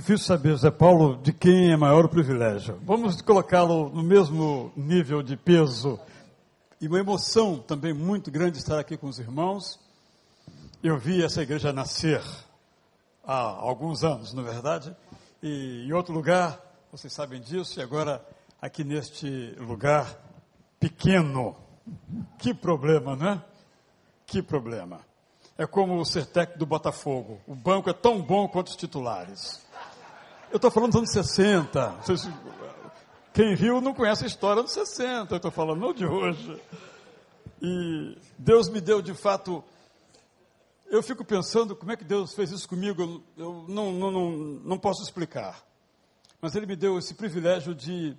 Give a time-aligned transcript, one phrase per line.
[0.00, 2.80] difícil saber, Zé Paulo, de quem é maior o privilégio.
[2.84, 6.00] Vamos colocá-lo no mesmo nível de peso.
[6.80, 9.78] E uma emoção também muito grande estar aqui com os irmãos.
[10.82, 12.22] Eu vi essa igreja nascer
[13.22, 14.96] há alguns anos, na é verdade,
[15.42, 16.58] e em outro lugar,
[16.90, 18.24] vocês sabem disso, e agora
[18.60, 20.18] aqui neste lugar
[20.80, 21.54] pequeno.
[22.38, 23.42] Que problema, né?
[24.26, 25.00] Que problema.
[25.58, 27.38] É como o ser técnico do Botafogo.
[27.46, 29.60] O banco é tão bom quanto os titulares.
[30.50, 31.90] Eu estou falando dos anos 60.
[32.02, 32.28] Vocês,
[33.32, 35.32] quem viu não conhece a história dos 60.
[35.32, 36.60] Eu estou falando não de hoje.
[37.62, 39.62] E Deus me deu de fato.
[40.88, 43.22] Eu fico pensando como é que Deus fez isso comigo.
[43.36, 44.30] Eu não, não, não,
[44.64, 45.62] não posso explicar.
[46.40, 48.16] Mas Ele me deu esse privilégio de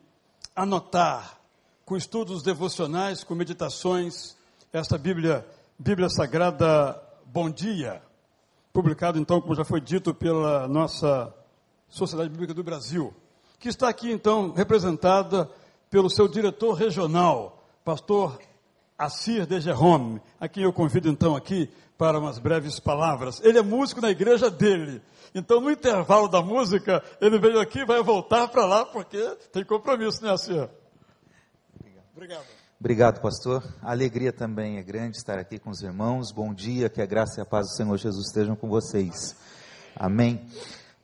[0.55, 1.37] anotar
[1.83, 4.37] com estudos devocionais, com meditações,
[4.71, 5.45] esta Bíblia,
[5.77, 8.01] Bíblia Sagrada Bom Dia,
[8.71, 11.35] publicado então, como já foi dito, pela nossa
[11.91, 13.13] Sociedade Bíblica do Brasil,
[13.59, 15.47] que está aqui então representada
[15.89, 18.39] pelo seu diretor regional, pastor
[18.97, 23.41] Assir de Jerome, a quem eu convido então aqui para umas breves palavras.
[23.43, 25.01] Ele é músico na igreja dele.
[25.35, 29.17] Então, no intervalo da música, ele veio aqui e vai voltar para lá, porque
[29.51, 30.69] tem compromisso, né, Assir?
[31.75, 32.05] Obrigado.
[32.13, 32.45] Obrigado.
[32.79, 33.63] Obrigado, pastor.
[33.81, 36.31] A alegria também é grande estar aqui com os irmãos.
[36.31, 39.35] Bom dia, que a graça e a paz do Senhor Jesus estejam com vocês.
[39.95, 40.47] Amém.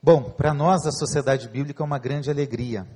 [0.01, 2.87] Bom, para nós, a sociedade bíblica é uma grande alegria.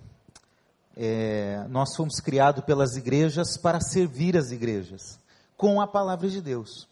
[0.95, 5.19] É, nós fomos criados pelas igrejas para servir as igrejas,
[5.57, 6.87] com a palavra de Deus.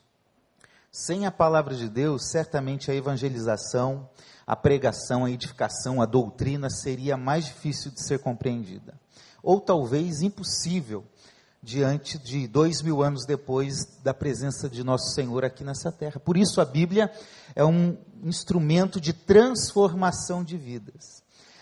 [0.92, 4.10] Sem a palavra de Deus, certamente a evangelização,
[4.48, 9.00] a pregação, a edificação, a doutrina seria mais difícil de ser compreendida.
[9.44, 11.06] Ou talvez impossível
[11.62, 16.20] diante de dois mil anos depois da presença de nosso Senhor aqui nessa terra.
[16.20, 17.12] Por isso a Bíblia
[17.56, 21.22] é um instrumento de transformação de vidas.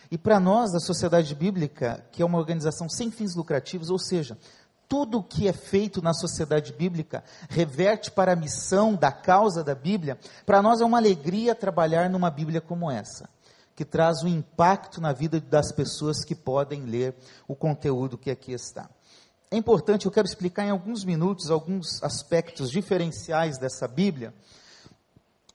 [0.09, 4.37] E para nós, a Sociedade Bíblica, que é uma organização sem fins lucrativos, ou seja,
[4.87, 9.75] tudo o que é feito na sociedade bíblica reverte para a missão da causa da
[9.75, 13.27] Bíblia, para nós é uma alegria trabalhar numa Bíblia como essa,
[13.75, 17.13] que traz um impacto na vida das pessoas que podem ler
[17.49, 18.89] o conteúdo que aqui está
[19.49, 24.33] é importante, eu quero explicar em alguns minutos alguns aspectos diferenciais dessa Bíblia,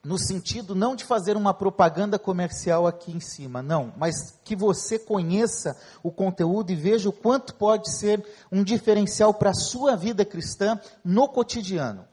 [0.05, 4.99] no sentido não de fazer uma propaganda comercial aqui em cima, não, mas que você
[4.99, 10.25] conheça o conteúdo e veja o quanto pode ser um diferencial para a sua vida
[10.25, 12.05] cristã no cotidiano.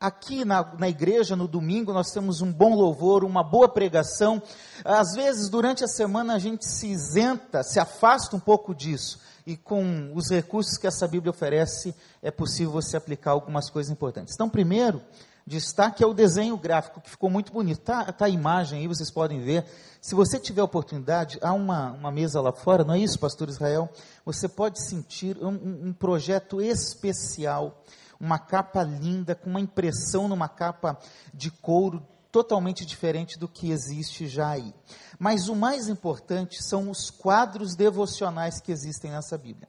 [0.00, 4.42] Aqui na, na igreja, no domingo, nós temos um bom louvor, uma boa pregação.
[4.82, 9.58] Às vezes, durante a semana, a gente se isenta, se afasta um pouco disso e
[9.58, 14.32] com os recursos que essa Bíblia oferece, é possível você aplicar algumas coisas importantes.
[14.32, 15.02] Então, primeiro,
[15.46, 17.80] destaque é o desenho gráfico, que ficou muito bonito.
[17.80, 19.66] Está tá a imagem aí, vocês podem ver.
[20.00, 23.86] Se você tiver oportunidade, há uma, uma mesa lá fora, não é isso, pastor Israel?
[24.24, 27.84] Você pode sentir um, um projeto especial,
[28.20, 30.98] uma capa linda, com uma impressão numa capa
[31.32, 34.74] de couro totalmente diferente do que existe já aí.
[35.18, 39.68] Mas o mais importante são os quadros devocionais que existem nessa Bíblia.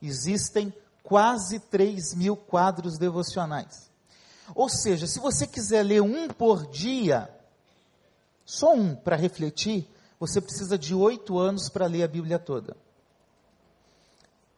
[0.00, 0.72] Existem
[1.02, 3.90] quase 3 mil quadros devocionais.
[4.54, 7.28] Ou seja, se você quiser ler um por dia,
[8.44, 9.88] só um para refletir,
[10.18, 12.76] você precisa de oito anos para ler a Bíblia toda.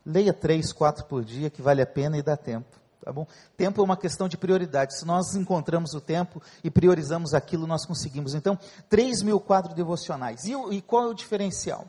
[0.04, 2.83] Leia três, quatro por dia, que vale a pena e dá tempo.
[3.04, 3.26] Tá bom?
[3.54, 4.98] Tempo é uma questão de prioridade.
[4.98, 8.34] Se nós encontramos o tempo e priorizamos aquilo, nós conseguimos.
[8.34, 10.44] Então, 3 mil quadros devocionais.
[10.46, 11.86] E, e qual é o diferencial?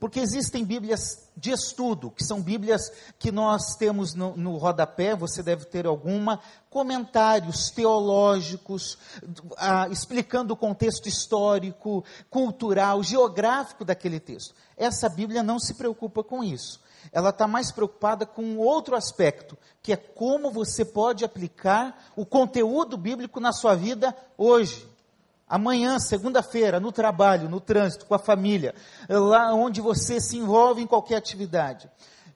[0.00, 5.42] Porque existem Bíblias de estudo, que são Bíblias que nós temos no, no rodapé, você
[5.42, 8.96] deve ter alguma, comentários teológicos,
[9.58, 14.54] ah, explicando o contexto histórico, cultural, geográfico daquele texto.
[14.78, 19.92] Essa Bíblia não se preocupa com isso ela está mais preocupada com outro aspecto, que
[19.92, 24.88] é como você pode aplicar o conteúdo bíblico na sua vida hoje.
[25.48, 28.74] Amanhã, segunda-feira, no trabalho, no trânsito, com a família,
[29.08, 31.90] lá onde você se envolve em qualquer atividade.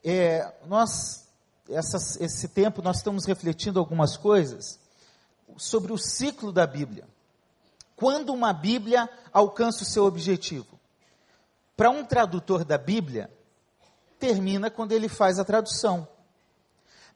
[0.05, 1.27] É, nós,
[1.69, 4.79] essas, esse tempo, nós estamos refletindo algumas coisas
[5.57, 7.05] sobre o ciclo da Bíblia.
[7.97, 10.79] Quando uma Bíblia alcança o seu objetivo?
[11.77, 13.31] Para um tradutor da Bíblia,
[14.19, 16.07] termina quando ele faz a tradução.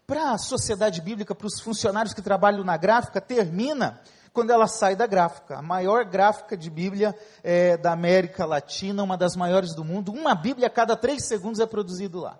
[0.06, 4.00] Para a sociedade bíblica, para os funcionários que trabalham na gráfica, termina
[4.32, 5.58] quando ela sai da gráfica.
[5.58, 10.12] A maior gráfica de Bíblia é, da América Latina, uma das maiores do mundo.
[10.12, 12.38] Uma Bíblia a cada três segundos é produzido lá.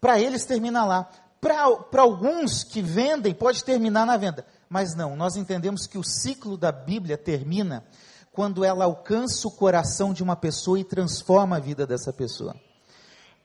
[0.00, 1.08] Para eles termina lá.
[1.40, 4.44] Para alguns que vendem, pode terminar na venda.
[4.68, 7.84] Mas não, nós entendemos que o ciclo da Bíblia termina
[8.32, 12.54] quando ela alcança o coração de uma pessoa e transforma a vida dessa pessoa.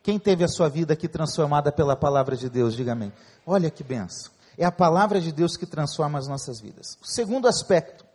[0.04, 3.14] Quem teve a sua vida aqui transformada pela palavra de Deus, diga amém.
[3.46, 4.32] Olha que benção.
[4.58, 6.98] É a palavra de Deus que transforma as nossas vidas.
[7.02, 8.06] O segundo aspecto,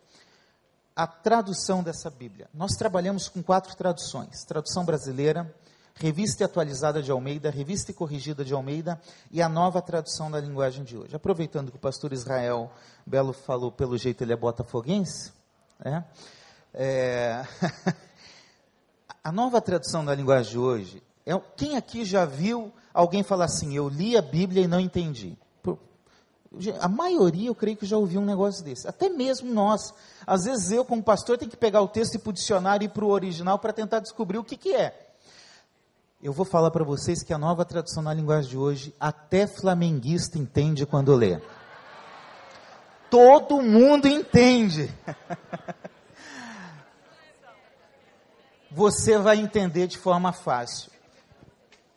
[0.95, 2.49] a tradução dessa Bíblia.
[2.53, 5.53] Nós trabalhamos com quatro traduções: tradução brasileira,
[5.95, 8.99] revista atualizada de Almeida, revista e corrigida de Almeida
[9.31, 11.15] e a nova tradução da linguagem de hoje.
[11.15, 12.69] Aproveitando que o pastor Israel
[13.05, 15.31] Belo falou, pelo jeito ele é botafoguense,
[15.79, 16.03] né?
[16.73, 17.45] é...
[19.23, 23.75] a nova tradução da linguagem de hoje é, quem aqui já viu alguém falar assim,
[23.75, 25.37] eu li a Bíblia e não entendi?
[26.79, 28.87] A maioria, eu creio que já ouviu um negócio desse.
[28.87, 29.93] Até mesmo nós.
[30.25, 32.85] Às vezes eu, como pastor, tenho que pegar o texto e ir para o dicionário
[32.85, 35.11] e para o original para tentar descobrir o que, que é.
[36.23, 40.39] Eu vou falar para vocês que a nova tradução na linguagem de hoje, até flamenguista
[40.39, 41.41] entende quando lê.
[43.09, 44.89] Todo mundo entende.
[48.71, 50.96] Você vai entender de forma fácil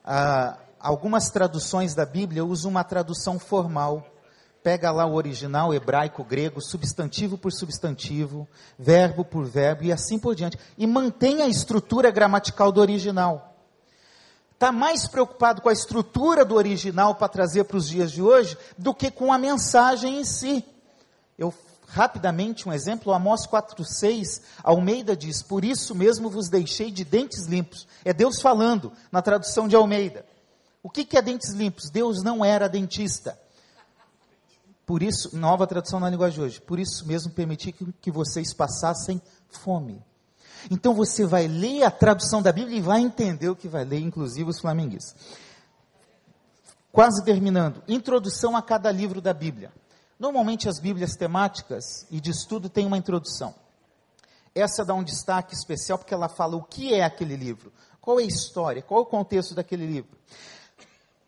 [0.05, 4.07] ah, algumas traduções da Bíblia usam uma tradução formal.
[4.63, 8.47] Pega lá o original hebraico, grego, substantivo por substantivo,
[8.79, 10.59] verbo por verbo e assim por diante.
[10.77, 13.57] E mantém a estrutura gramatical do original.
[14.53, 18.59] Está mais preocupado com a estrutura do original para trazer para os dias de hoje
[18.77, 20.63] do que com a mensagem em si.
[21.39, 21.51] Eu
[21.93, 27.87] rapidamente um exemplo, Amós 4,6, Almeida diz, por isso mesmo vos deixei de dentes limpos.
[28.05, 30.25] É Deus falando, na tradução de Almeida.
[30.83, 31.91] O que, que é dentes limpos?
[31.91, 33.39] Deus não era dentista.
[34.87, 38.53] Por isso, nova tradução na linguagem de hoje, por isso mesmo permiti que, que vocês
[38.53, 40.03] passassem fome.
[40.71, 44.01] Então você vai ler a tradução da Bíblia e vai entender o que vai ler,
[44.01, 45.15] inclusive os flamenguistas.
[46.93, 49.73] Quase terminando, introdução a cada livro da Bíblia.
[50.21, 53.55] Normalmente as Bíblias temáticas e de estudo têm uma introdução.
[54.55, 57.73] Essa dá um destaque especial porque ela fala o que é aquele livro,
[58.03, 60.19] qual é a história, qual é o contexto daquele livro.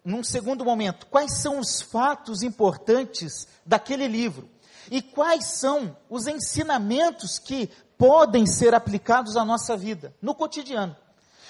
[0.04, 4.46] Num segundo momento, quais são os fatos importantes daquele livro
[4.90, 10.94] e quais são os ensinamentos que podem ser aplicados à nossa vida, no cotidiano.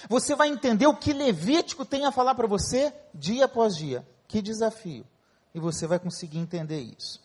[0.09, 4.07] Você vai entender o que Levítico tem a falar para você dia após dia.
[4.29, 5.05] Que desafio!
[5.55, 7.21] E você vai conseguir entender isso.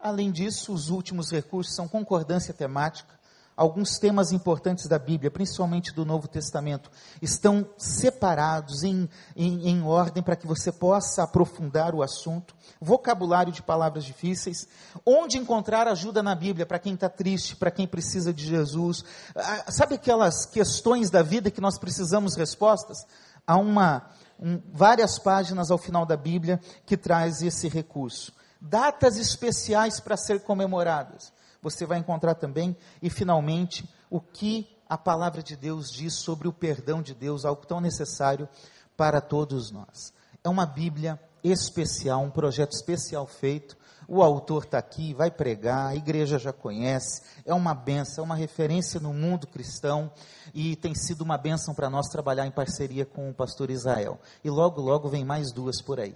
[0.00, 3.18] Além disso, os últimos recursos são concordância temática.
[3.58, 6.88] Alguns temas importantes da Bíblia, principalmente do Novo Testamento,
[7.20, 12.54] estão separados em, em, em ordem para que você possa aprofundar o assunto.
[12.80, 14.68] Vocabulário de palavras difíceis.
[15.04, 19.04] Onde encontrar ajuda na Bíblia para quem está triste, para quem precisa de Jesus.
[19.34, 22.98] Ah, sabe aquelas questões da vida que nós precisamos respostas?
[23.44, 24.08] Há uma,
[24.38, 30.40] um, várias páginas ao final da Bíblia que traz esse recurso datas especiais para ser
[30.40, 31.32] comemoradas.
[31.62, 36.52] Você vai encontrar também, e finalmente, o que a palavra de Deus diz sobre o
[36.52, 38.48] perdão de Deus, algo tão necessário
[38.96, 40.12] para todos nós.
[40.42, 43.76] É uma Bíblia especial, um projeto especial feito.
[44.06, 48.34] O autor está aqui, vai pregar, a igreja já conhece, é uma benção, é uma
[48.34, 50.10] referência no mundo cristão
[50.54, 54.18] e tem sido uma benção para nós trabalhar em parceria com o pastor Israel.
[54.42, 56.14] E logo, logo vem mais duas por aí.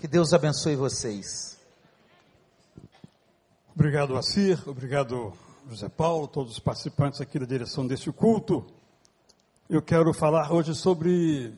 [0.00, 1.58] Que Deus abençoe vocês.
[3.74, 4.62] Obrigado, Assir.
[4.66, 5.32] Obrigado,
[5.68, 8.64] José Paulo, todos os participantes aqui da direção deste culto.
[9.68, 11.52] Eu quero falar hoje sobre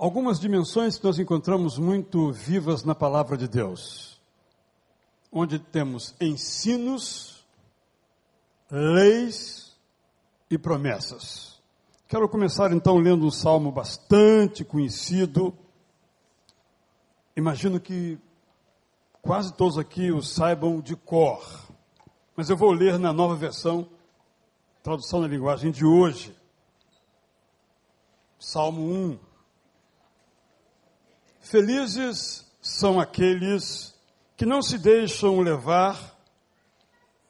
[0.00, 4.18] algumas dimensões que nós encontramos muito vivas na palavra de Deus,
[5.30, 7.44] onde temos ensinos,
[8.70, 9.76] leis
[10.50, 11.60] e promessas.
[12.08, 15.52] Quero começar então lendo um salmo bastante conhecido.
[17.36, 18.18] Imagino que
[19.20, 21.46] quase todos aqui o saibam de cor,
[22.34, 23.86] mas eu vou ler na nova versão,
[24.82, 26.34] tradução na linguagem de hoje.
[28.38, 29.29] Salmo 1.
[31.40, 33.94] Felizes são aqueles
[34.36, 36.16] que não se deixam levar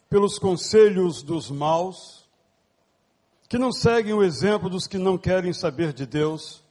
[0.09, 2.29] pelos conselhos dos maus,
[3.49, 6.63] que não seguem o exemplo dos que não querem saber de Deus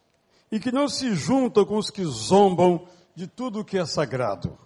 [0.51, 4.58] e que não se juntam com os que zombam de tudo o que é sagrado.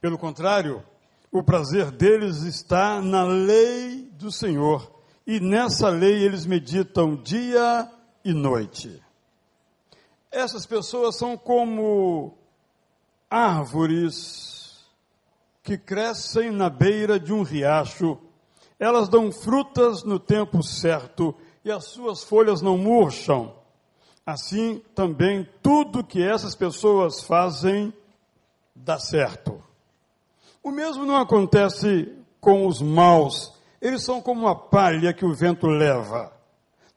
[0.00, 0.84] Pelo contrário,
[1.30, 4.92] o prazer deles está na lei do Senhor,
[5.26, 7.90] e nessa lei eles meditam dia
[8.24, 9.03] e noite.
[10.34, 12.36] Essas pessoas são como
[13.30, 14.84] árvores
[15.62, 18.18] que crescem na beira de um riacho.
[18.76, 23.54] Elas dão frutas no tempo certo e as suas folhas não murcham.
[24.26, 27.94] Assim também tudo que essas pessoas fazem
[28.74, 29.62] dá certo.
[30.64, 33.54] O mesmo não acontece com os maus.
[33.80, 36.33] eles são como a palha que o vento leva.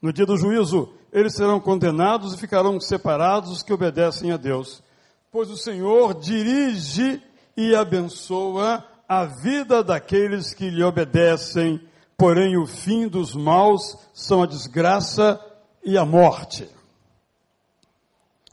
[0.01, 4.82] No dia do juízo, eles serão condenados e ficarão separados os que obedecem a Deus.
[5.32, 7.22] Pois o Senhor dirige
[7.56, 11.82] e abençoa a vida daqueles que lhe obedecem,
[12.18, 15.39] porém o fim dos maus são a desgraça
[15.84, 16.70] e a morte.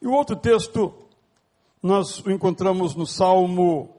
[0.00, 0.94] E o outro texto
[1.82, 3.94] nós o encontramos no Salmo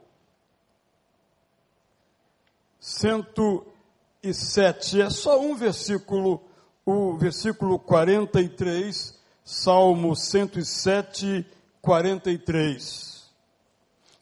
[2.79, 6.41] 107, é só um versículo,
[6.85, 11.45] o versículo 43, Salmo 107,
[11.81, 13.25] 43.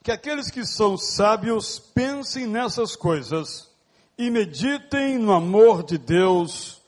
[0.01, 3.69] Que aqueles que são sábios pensem nessas coisas
[4.17, 6.81] e meditem no amor de Deus,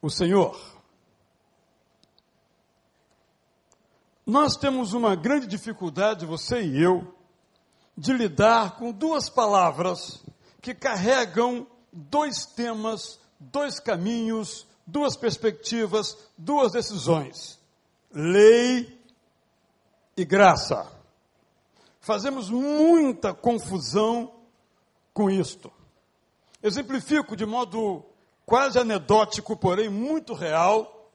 [0.00, 0.56] o Senhor.
[4.24, 7.12] Nós temos uma grande dificuldade, você e eu,
[7.96, 10.22] de lidar com duas palavras
[10.60, 17.58] que carregam dois temas, dois caminhos, duas perspectivas, duas decisões:
[18.12, 19.00] lei
[20.16, 20.90] e graça.
[22.00, 24.32] Fazemos muita confusão
[25.12, 25.72] com isto.
[26.62, 28.04] Exemplifico de modo
[28.44, 31.10] quase anedótico, porém muito real,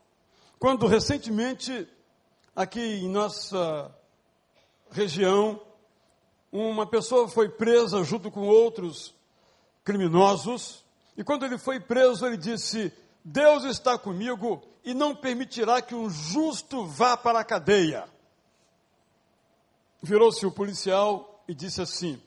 [0.60, 1.88] quando recentemente
[2.56, 3.90] aqui em nossa
[4.92, 5.62] região,
[6.51, 9.16] uma pessoa foi presa junto com outros
[9.84, 10.84] criminosos,
[11.16, 12.92] e quando ele foi preso, ele disse:
[13.24, 18.06] Deus está comigo e não permitirá que um justo vá para a cadeia.
[20.01, 22.22] Virou-se o policial e disse assim: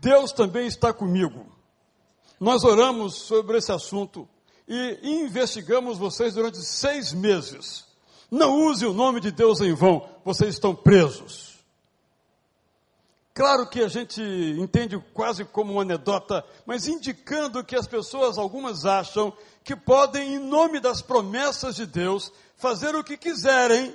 [0.00, 1.46] Deus também está comigo.
[2.38, 4.28] Nós oramos sobre esse assunto
[4.68, 7.86] e investigamos vocês durante seis meses.
[8.30, 11.52] Não use o nome de Deus em vão, vocês estão presos.
[13.34, 14.20] Claro que a gente
[14.58, 19.32] entende quase como uma anedota, mas indicando que as pessoas, algumas acham
[19.64, 23.94] que podem, em nome das promessas de Deus, fazer o que quiserem,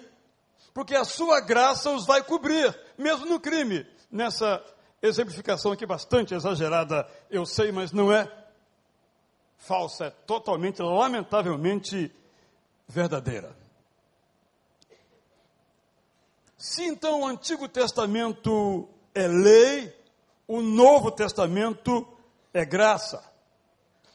[0.74, 3.86] porque a sua graça os vai cobrir, mesmo no crime.
[4.12, 4.63] Nessa
[5.01, 8.31] exemplificação aqui bastante exagerada, eu sei, mas não é
[9.57, 12.12] falsa, é totalmente, lamentavelmente
[12.88, 13.55] verdadeira.
[16.57, 19.95] Se então o Antigo Testamento é lei,
[20.47, 22.07] o Novo Testamento
[22.53, 23.24] é graça.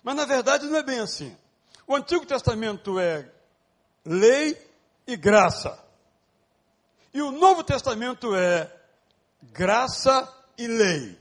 [0.03, 1.37] Mas na verdade não é bem assim.
[1.87, 3.31] O Antigo Testamento é
[4.05, 4.57] lei
[5.07, 5.83] e graça.
[7.13, 8.71] E o Novo Testamento é
[9.43, 11.19] graça e lei.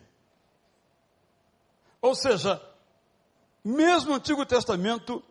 [2.02, 2.62] Ou seja,
[3.64, 5.24] mesmo no Antigo Testamento,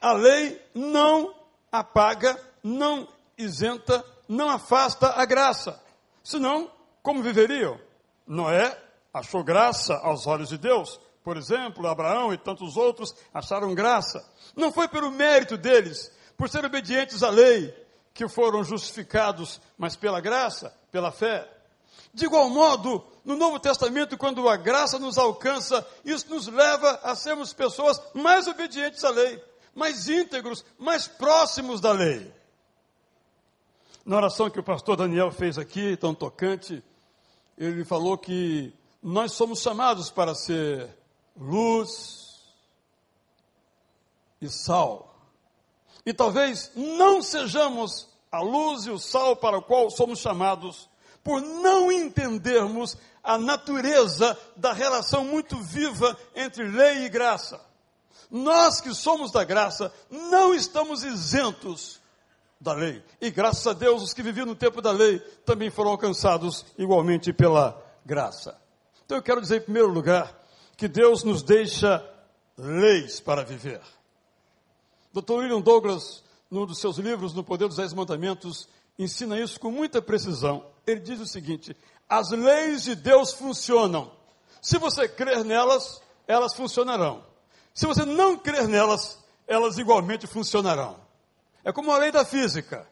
[0.00, 1.34] a lei não
[1.72, 5.82] apaga, não isenta não afasta a graça.
[6.22, 6.70] Senão,
[7.02, 7.80] como viveriam?
[8.26, 8.78] Noé
[9.12, 11.00] achou graça aos olhos de Deus.
[11.28, 14.26] Por exemplo, Abraão e tantos outros acharam graça.
[14.56, 17.70] Não foi pelo mérito deles, por ser obedientes à lei,
[18.14, 21.46] que foram justificados, mas pela graça, pela fé.
[22.14, 27.14] De igual modo, no Novo Testamento, quando a graça nos alcança, isso nos leva a
[27.14, 29.38] sermos pessoas mais obedientes à lei,
[29.74, 32.32] mais íntegros, mais próximos da lei
[34.02, 36.82] na oração que o pastor Daniel fez aqui, tão tocante,
[37.58, 40.96] ele falou que nós somos chamados para ser
[41.38, 42.42] luz
[44.40, 45.16] e sal.
[46.04, 50.88] E talvez não sejamos a luz e o sal para o qual somos chamados,
[51.22, 57.60] por não entendermos a natureza da relação muito viva entre lei e graça.
[58.30, 62.00] Nós que somos da graça não estamos isentos
[62.60, 63.02] da lei.
[63.20, 67.32] E graças a Deus, os que viviam no tempo da lei também foram alcançados igualmente
[67.32, 68.58] pela graça.
[69.04, 70.37] Então eu quero dizer, em primeiro lugar,
[70.78, 72.08] que Deus nos deixa
[72.56, 73.80] leis para viver.
[75.12, 75.32] Dr.
[75.32, 80.00] William Douglas, num dos seus livros, No Poder dos Dez Mandamentos, ensina isso com muita
[80.00, 80.64] precisão.
[80.86, 81.76] Ele diz o seguinte:
[82.08, 84.12] as leis de Deus funcionam.
[84.62, 87.24] Se você crer nelas, elas funcionarão.
[87.74, 89.18] Se você não crer nelas,
[89.48, 90.96] elas igualmente funcionarão.
[91.64, 92.88] É como a lei da física.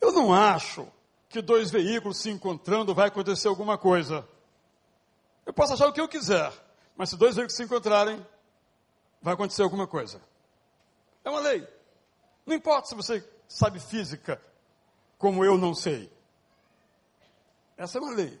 [0.00, 0.86] Eu não acho
[1.28, 4.26] que dois veículos se encontrando vai acontecer alguma coisa.
[5.46, 6.52] Eu posso achar o que eu quiser,
[6.96, 8.24] mas se dois veículos se encontrarem,
[9.22, 10.20] vai acontecer alguma coisa.
[11.24, 11.66] É uma lei.
[12.44, 14.42] Não importa se você sabe física,
[15.18, 16.12] como eu não sei.
[17.76, 18.40] Essa é uma lei.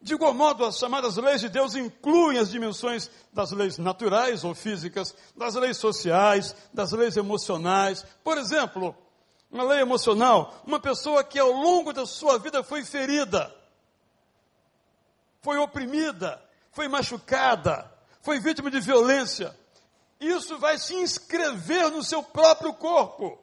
[0.00, 4.52] De igual modo, as chamadas leis de Deus incluem as dimensões das leis naturais ou
[4.54, 8.04] físicas, das leis sociais, das leis emocionais.
[8.24, 8.96] Por exemplo,
[9.50, 13.54] uma lei emocional, uma pessoa que ao longo da sua vida foi ferida,
[15.42, 19.54] foi oprimida, foi machucada, foi vítima de violência,
[20.20, 23.38] isso vai se inscrever no seu próprio corpo.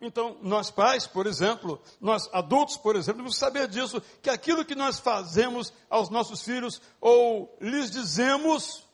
[0.00, 4.74] Então, nós pais, por exemplo, nós adultos, por exemplo, que saber disso, que aquilo que
[4.74, 8.84] nós fazemos aos nossos filhos ou lhes dizemos,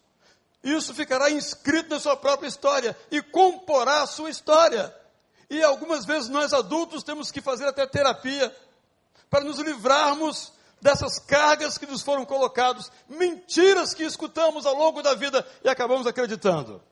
[0.62, 4.94] isso ficará inscrito na sua própria história e comporá a sua história.
[5.50, 8.54] E algumas vezes nós adultos temos que fazer até terapia
[9.28, 15.14] para nos livrarmos dessas cargas que nos foram colocadas, mentiras que escutamos ao longo da
[15.14, 16.82] vida e acabamos acreditando.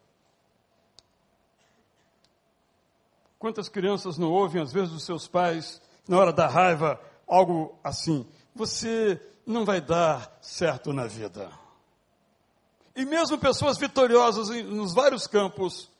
[3.39, 8.27] Quantas crianças não ouvem, às vezes, dos seus pais, na hora da raiva, algo assim:
[8.55, 11.53] você não vai dar certo na vida.
[12.97, 15.91] E mesmo pessoas vitoriosas nos vários campos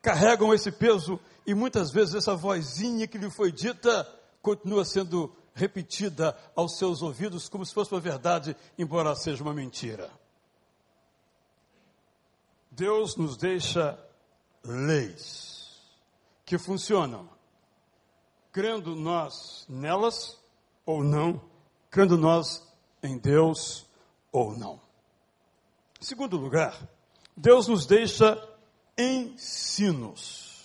[0.00, 4.08] carregam esse peso e muitas vezes essa vozinha que lhe foi dita
[4.40, 10.10] continua sendo repetida aos seus ouvidos como se fosse uma verdade, embora seja uma mentira.
[12.70, 13.98] Deus nos deixa
[14.64, 15.80] leis
[16.44, 17.28] que funcionam,
[18.52, 20.36] crendo nós nelas
[20.84, 21.40] ou não,
[21.90, 22.66] crendo nós
[23.02, 23.86] em Deus
[24.32, 24.80] ou não.
[26.00, 26.76] Em segundo lugar,
[27.36, 28.36] Deus nos deixa
[28.98, 30.62] ensinos.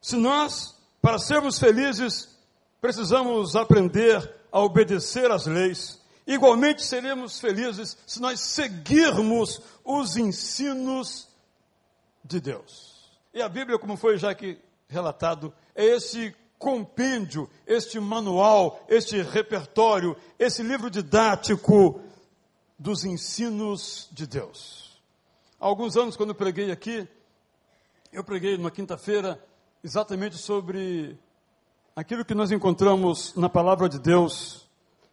[0.00, 2.35] Se nós, para sermos felizes,
[2.80, 11.28] precisamos aprender a obedecer às leis, igualmente seremos felizes se nós seguirmos os ensinos
[12.24, 12.96] de Deus.
[13.32, 20.16] E a Bíblia, como foi já aqui relatado, é esse compêndio, este manual, este repertório,
[20.38, 22.00] esse livro didático
[22.78, 25.00] dos ensinos de Deus.
[25.60, 27.06] Há alguns anos, quando eu preguei aqui,
[28.12, 29.42] eu preguei numa quinta-feira
[29.82, 31.18] exatamente sobre
[31.96, 34.68] aquilo que nós encontramos na palavra de Deus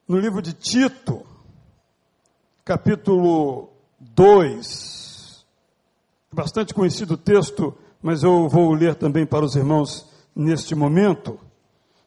[0.06, 1.26] no livro de Tito,
[2.66, 3.70] capítulo
[4.02, 5.46] 2.
[6.34, 11.40] Bastante conhecido texto, mas eu vou ler também para os irmãos neste momento,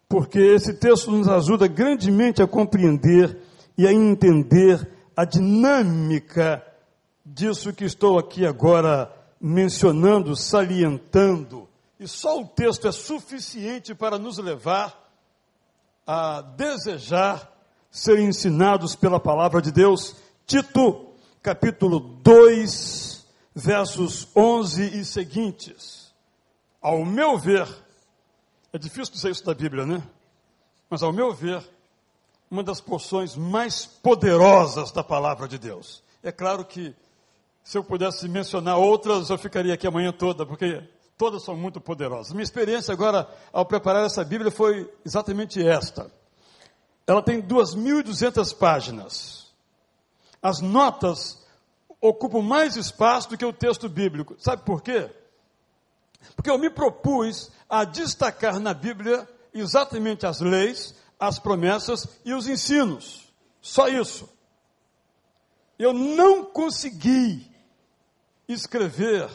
[0.07, 3.35] porque esse texto nos ajuda grandemente a compreender
[3.79, 6.62] e a entender a dinâmica
[7.24, 11.65] disso que estou aqui agora mencionando, salientando.
[11.98, 15.04] E só o texto é suficiente para nos levar
[16.06, 17.50] a desejar
[17.90, 20.14] ser ensinados pela palavra de Deus.
[20.46, 26.12] Tito, capítulo 2, versos 11 e seguintes.
[26.80, 27.66] Ao meu ver,
[28.72, 30.02] é difícil dizer isso da Bíblia, né?
[30.90, 31.64] Mas ao meu ver,
[32.50, 36.02] uma das porções mais poderosas da palavra de Deus.
[36.22, 36.94] É claro que
[37.64, 40.82] se eu pudesse mencionar outras, eu ficaria aqui a manhã toda, porque
[41.16, 42.33] todas são muito poderosas.
[42.33, 46.11] Minha experiência agora, ao preparar essa Bíblia, foi exatamente esta.
[47.07, 49.52] Ela tem 2.200 páginas.
[50.42, 51.44] As notas
[52.00, 54.37] ocupam mais espaço do que o texto bíblico.
[54.38, 55.11] Sabe por quê?
[56.35, 62.46] Porque eu me propus a destacar na Bíblia exatamente as leis, as promessas e os
[62.46, 63.33] ensinos.
[63.61, 64.29] Só isso.
[65.79, 67.50] Eu não consegui
[68.48, 69.29] escrever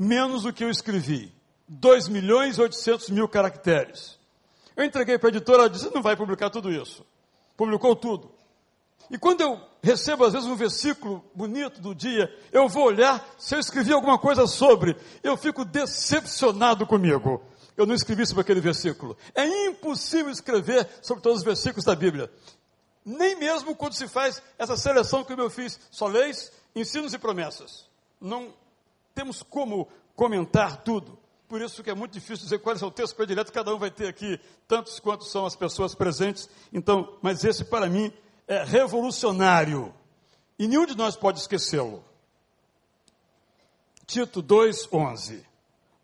[0.00, 1.30] menos do que eu escrevi.
[1.68, 4.18] 2 milhões e 800 mil caracteres.
[4.74, 7.04] Eu entreguei para a editora, ela disse, não vai publicar tudo isso.
[7.54, 8.32] Publicou tudo.
[9.10, 13.54] E quando eu recebo às vezes um versículo bonito do dia, eu vou olhar se
[13.54, 17.42] eu escrevi alguma coisa sobre, eu fico decepcionado comigo.
[17.76, 19.16] Eu não escrevi sobre aquele versículo.
[19.34, 22.30] É impossível escrever sobre todos os versículos da Bíblia.
[23.04, 27.86] Nem mesmo quando se faz essa seleção que eu fiz, só leis, ensinos e promessas.
[28.20, 28.52] Não
[29.20, 31.18] temos como comentar tudo.
[31.46, 33.90] Por isso que é muito difícil dizer qual é o texto predileto, cada um vai
[33.90, 36.48] ter aqui tantos quantos são as pessoas presentes.
[36.72, 38.10] Então, mas esse para mim
[38.48, 39.94] é revolucionário.
[40.58, 42.02] E nenhum de nós pode esquecê-lo.
[44.06, 45.44] Tito 2:11.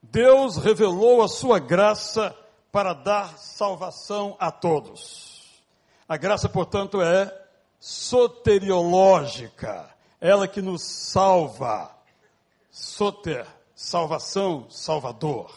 [0.02, 2.36] Deus revelou a sua graça
[2.70, 5.64] para dar salvação a todos.
[6.06, 7.34] A graça, portanto, é
[7.80, 9.88] soteriológica,
[10.20, 11.96] ela que nos salva.
[12.78, 15.50] Soter, salvação, salvador.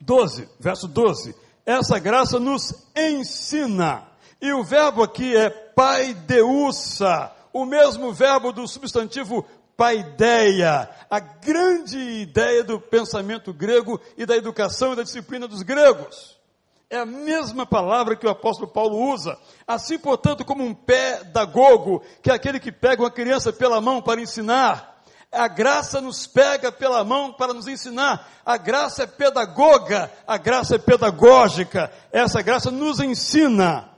[0.00, 1.36] 12, verso 12.
[1.66, 4.08] Essa graça nos ensina
[4.40, 9.44] e o verbo aqui é paideusa, o mesmo verbo do substantivo
[9.76, 16.40] paideia, a grande ideia do pensamento grego e da educação e da disciplina dos gregos.
[16.88, 19.38] É a mesma palavra que o apóstolo Paulo usa.
[19.66, 24.18] Assim, portanto, como um pedagogo, que é aquele que pega uma criança pela mão para
[24.18, 24.91] ensinar,
[25.32, 28.28] a graça nos pega pela mão para nos ensinar.
[28.44, 31.90] A graça é pedagoga, a graça é pedagógica.
[32.12, 33.92] Essa graça nos ensina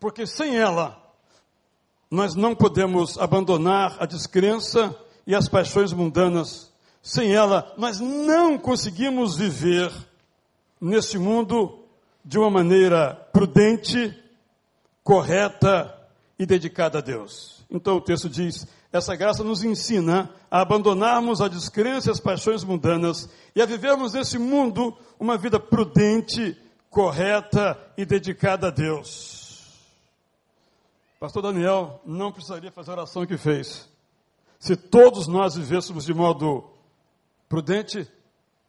[0.00, 0.98] porque sem ela,
[2.10, 6.72] nós não podemos abandonar a descrença e as paixões mundanas.
[7.02, 9.92] Sem ela, nós não conseguimos viver
[10.80, 11.84] neste mundo
[12.24, 14.18] de uma maneira prudente,
[15.04, 15.94] correta
[16.38, 17.62] e dedicada a Deus.
[17.70, 22.64] Então o texto diz: essa graça nos ensina a abandonarmos a descrença e as paixões
[22.64, 26.56] mundanas e a vivermos nesse mundo uma vida prudente,
[26.88, 29.40] correta e dedicada a Deus.
[31.20, 33.88] Pastor Daniel não precisaria fazer a oração que fez.
[34.58, 36.68] Se todos nós vivêssemos de modo
[37.48, 38.10] prudente,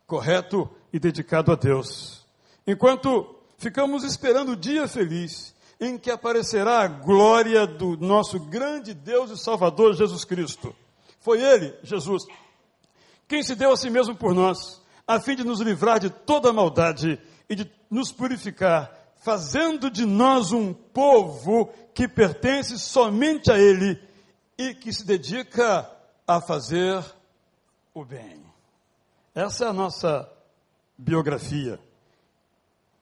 [0.06, 2.28] correto e dedicado a Deus.
[2.68, 5.51] Enquanto ficamos esperando o dia feliz
[5.82, 10.76] em que aparecerá a glória do nosso grande Deus e Salvador Jesus Cristo.
[11.20, 12.24] Foi Ele, Jesus,
[13.28, 16.54] quem se deu a si mesmo por nós, a fim de nos livrar de toda
[16.54, 24.02] maldade e de nos purificar fazendo de nós um povo que pertence somente a Ele
[24.58, 25.90] e que se dedica
[26.28, 27.04] a fazer
[27.94, 28.44] o bem.
[29.34, 30.28] Essa é a nossa
[30.98, 31.80] biografia.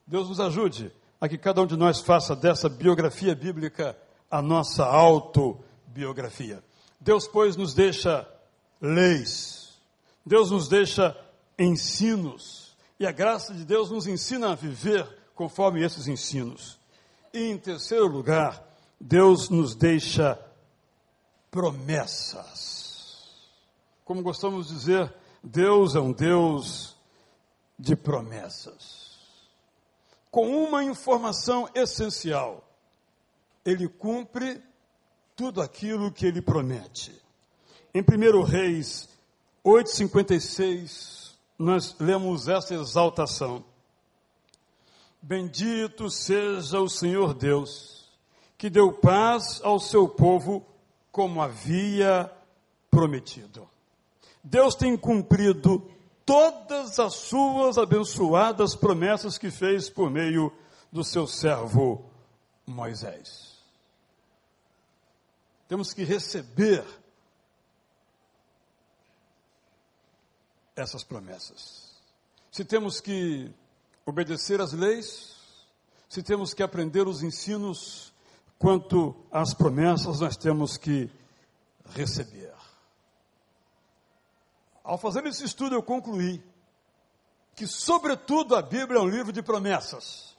[0.06, 3.98] Deus nos ajude a que cada um de nós faça dessa biografia bíblica
[4.30, 6.64] a nossa autobiografia.
[7.00, 8.28] Deus, pois, nos deixa
[8.82, 9.80] leis,
[10.26, 11.18] Deus nos deixa
[11.58, 16.80] ensinos, e a graça de Deus nos ensina a viver conforme esses ensinos.
[17.34, 18.64] E em terceiro lugar,
[19.00, 20.40] Deus nos deixa
[21.50, 22.80] promessas.
[24.04, 26.98] Como gostamos de dizer, Deus é um Deus
[27.78, 29.09] de promessas.
[30.32, 32.64] Com uma informação essencial,
[33.66, 34.62] ele cumpre
[35.36, 37.14] tudo aquilo que ele promete.
[37.94, 39.10] Em 1 Reis
[39.66, 43.64] 8,56, nós lemos essa exaltação.
[45.22, 48.08] Bendito seja o Senhor Deus,
[48.58, 50.66] que deu paz ao seu povo
[51.12, 52.32] como havia
[52.90, 53.68] prometido.
[54.44, 55.90] Deus tem cumprido
[56.30, 60.56] todas as suas abençoadas promessas que fez por meio
[60.92, 62.08] do seu servo
[62.68, 63.58] Moisés.
[65.68, 66.86] Temos que receber
[70.76, 71.96] essas promessas.
[72.52, 73.52] Se temos que
[74.06, 75.36] obedecer às leis,
[76.08, 78.14] se temos que aprender os ensinos
[78.60, 81.10] quanto às promessas, nós temos que
[81.88, 82.59] receber.
[84.90, 86.44] Ao fazer esse estudo, eu concluí
[87.56, 90.36] que, sobretudo, a Bíblia é um livro de promessas.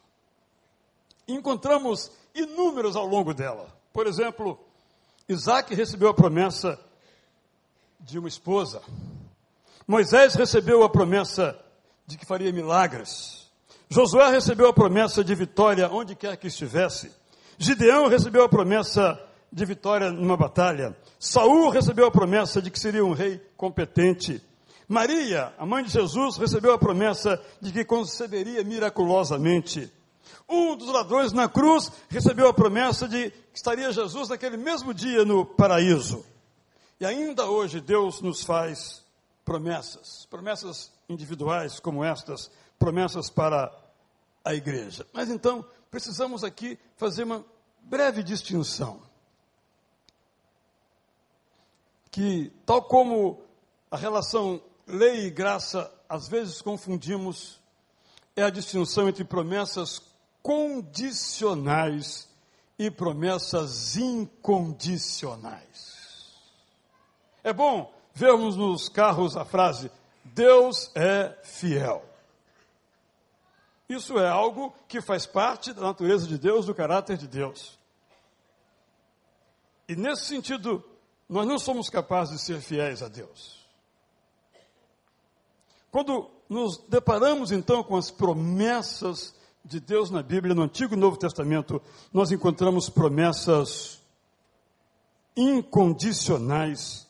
[1.28, 3.72] Encontramos inúmeras ao longo dela.
[3.92, 4.58] Por exemplo,
[5.28, 6.76] Isaac recebeu a promessa
[8.00, 8.82] de uma esposa.
[9.86, 11.56] Moisés recebeu a promessa
[12.04, 13.48] de que faria milagres.
[13.88, 17.14] Josué recebeu a promessa de vitória onde quer que estivesse.
[17.56, 19.16] Gideão recebeu a promessa
[19.52, 20.96] de vitória numa batalha.
[21.18, 24.42] Saul recebeu a promessa de que seria um rei competente.
[24.88, 29.92] Maria, a mãe de Jesus, recebeu a promessa de que conceberia miraculosamente.
[30.48, 35.24] Um dos ladrões na cruz recebeu a promessa de que estaria Jesus naquele mesmo dia
[35.24, 36.24] no paraíso.
[36.98, 39.04] E ainda hoje Deus nos faz
[39.44, 43.72] promessas, promessas individuais como estas, promessas para
[44.44, 45.06] a igreja.
[45.12, 47.44] Mas então, precisamos aqui fazer uma
[47.82, 49.00] breve distinção.
[52.10, 53.40] Que, tal como
[53.90, 57.60] a relação lei e graça, às vezes confundimos,
[58.34, 60.02] é a distinção entre promessas
[60.42, 62.28] condicionais
[62.78, 65.90] e promessas incondicionais.
[67.44, 69.90] É bom vermos nos carros a frase:
[70.24, 72.04] Deus é fiel.
[73.88, 77.78] Isso é algo que faz parte da natureza de Deus, do caráter de Deus.
[79.88, 80.84] E nesse sentido,
[81.30, 83.64] nós não somos capazes de ser fiéis a Deus.
[85.92, 89.32] Quando nos deparamos então com as promessas
[89.64, 91.80] de Deus na Bíblia, no Antigo e Novo Testamento,
[92.12, 94.00] nós encontramos promessas
[95.36, 97.06] incondicionais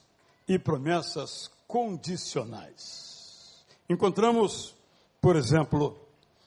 [0.47, 3.65] e promessas condicionais.
[3.89, 4.75] Encontramos,
[5.19, 5.99] por exemplo,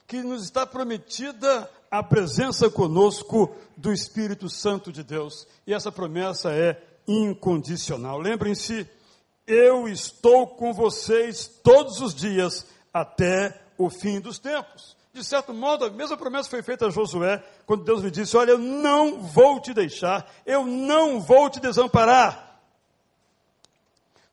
[0.06, 5.46] que nos está prometida a presença conosco do Espírito Santo de Deus.
[5.66, 8.18] E essa promessa é incondicional.
[8.18, 8.88] Lembrem-se,
[9.46, 14.96] eu estou com vocês todos os dias até o fim dos tempos.
[15.12, 18.50] De certo modo, a mesma promessa foi feita a Josué, quando Deus lhe disse: Olha,
[18.50, 22.60] eu não vou te deixar, eu não vou te desamparar.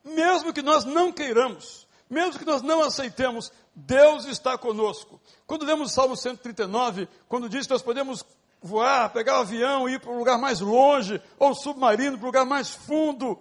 [0.02, 5.20] Mesmo que nós não queiramos, mesmo que nós não aceitemos, Deus está conosco.
[5.46, 8.24] Quando lemos o Salmo 139, quando diz que nós podemos
[8.62, 12.44] voar, pegar o avião, ir para um lugar mais longe, ou submarino para um lugar
[12.44, 13.38] mais fundo.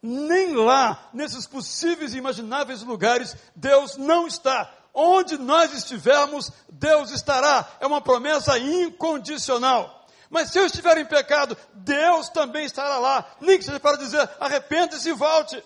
[0.00, 4.72] Nem lá, nesses possíveis e imagináveis lugares, Deus não está.
[4.92, 7.66] Onde nós estivermos, Deus estará.
[7.80, 10.06] É uma promessa incondicional.
[10.30, 13.24] Mas se eu estiver em pecado, Deus também estará lá.
[13.40, 15.62] Nem que seja para dizer, arrependa-se e volte.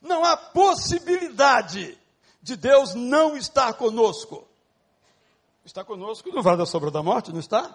[0.00, 1.98] Não há possibilidade
[2.40, 4.46] de Deus não estar conosco.
[5.64, 7.74] Está conosco no vale da sombra da morte, não está?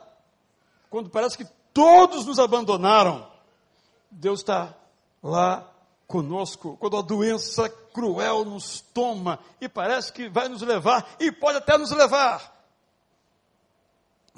[0.90, 3.30] Quando parece que todos nos abandonaram,
[4.12, 4.76] Deus está
[5.22, 5.70] lá
[6.08, 6.78] conosco.
[6.78, 11.78] Quando a doença cruel nos toma e parece que vai nos levar e pode até
[11.78, 12.56] nos levar,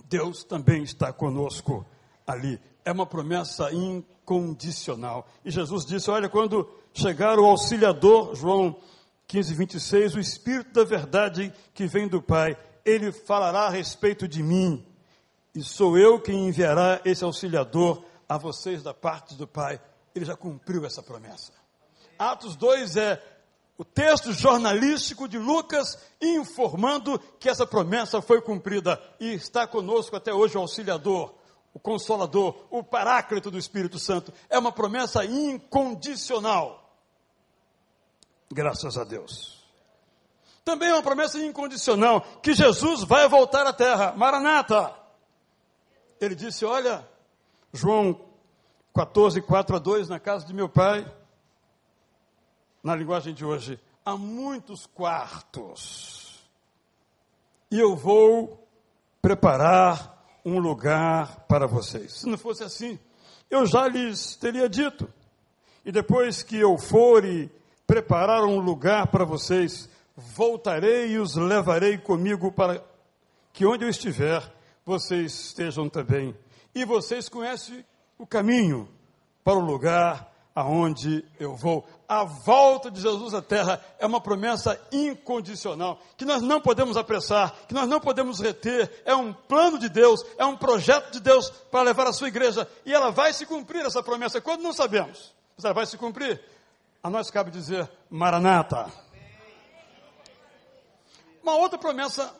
[0.05, 1.85] Deus também está conosco
[2.27, 2.59] ali.
[2.83, 5.27] É uma promessa incondicional.
[5.45, 8.75] E Jesus disse: Olha, quando chegar o auxiliador, João
[9.27, 14.41] 15, 26, o Espírito da verdade que vem do Pai, ele falará a respeito de
[14.41, 14.85] mim,
[15.53, 19.81] e sou eu quem enviará esse auxiliador a vocês da parte do Pai.
[20.15, 21.51] Ele já cumpriu essa promessa.
[22.17, 23.21] Atos 2 é
[23.77, 30.33] o texto jornalístico de Lucas informando que essa promessa foi cumprida e está conosco até
[30.33, 31.33] hoje o auxiliador,
[31.73, 34.31] o consolador, o paráclito do Espírito Santo.
[34.49, 36.95] É uma promessa incondicional.
[38.51, 39.60] Graças a Deus.
[40.63, 44.13] Também é uma promessa incondicional que Jesus vai voltar à terra.
[44.15, 44.93] Maranata.
[46.19, 47.07] Ele disse: Olha,
[47.73, 48.19] João
[48.93, 51.09] 14, 4 a 2, na casa de meu pai,
[52.83, 56.39] na linguagem de hoje, há muitos quartos.
[57.71, 58.67] E eu vou
[59.21, 62.19] preparar um lugar para vocês.
[62.19, 62.99] Se não fosse assim,
[63.49, 65.11] eu já lhes teria dito.
[65.85, 67.49] E depois que eu for e
[67.87, 72.83] preparar um lugar para vocês, voltarei e os levarei comigo para
[73.53, 74.41] que onde eu estiver,
[74.85, 76.35] vocês estejam também.
[76.73, 77.85] E vocês conhecem
[78.17, 78.87] o caminho
[79.43, 81.85] para o lugar aonde eu vou.
[82.07, 87.53] A volta de Jesus à terra é uma promessa incondicional, que nós não podemos apressar,
[87.67, 91.49] que nós não podemos reter, é um plano de Deus, é um projeto de Deus
[91.49, 95.33] para levar a sua igreja, e ela vai se cumprir essa promessa, quando não sabemos,
[95.55, 96.41] mas ela vai se cumprir.
[97.01, 98.91] A nós cabe dizer, Maranata.
[101.41, 102.33] Uma outra promessa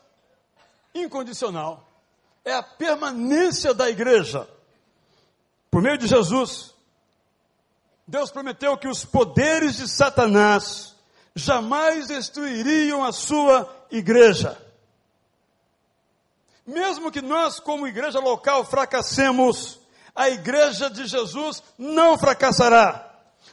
[0.94, 1.88] incondicional
[2.46, 4.48] é a permanência da igreja.
[5.70, 6.74] Por meio de Jesus,
[8.08, 10.96] Deus prometeu que os poderes de Satanás
[11.36, 14.58] jamais destruiriam a sua igreja.
[16.66, 19.80] Mesmo que nós, como igreja local, fracassemos,
[20.16, 23.10] a igreja de Jesus não fracassará.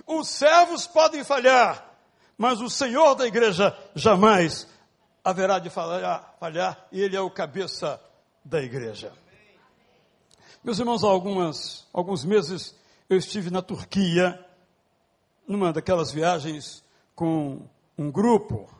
[0.06, 1.84] Os servos podem falhar,
[2.36, 4.66] mas o Senhor da igreja jamais
[5.28, 8.00] haverá de falhar, falhar e ele é o cabeça
[8.42, 9.12] da igreja.
[10.64, 12.74] Meus irmãos, há algumas, alguns meses
[13.10, 14.42] eu estive na Turquia,
[15.46, 16.82] numa daquelas viagens
[17.14, 17.60] com
[17.98, 18.70] um grupo,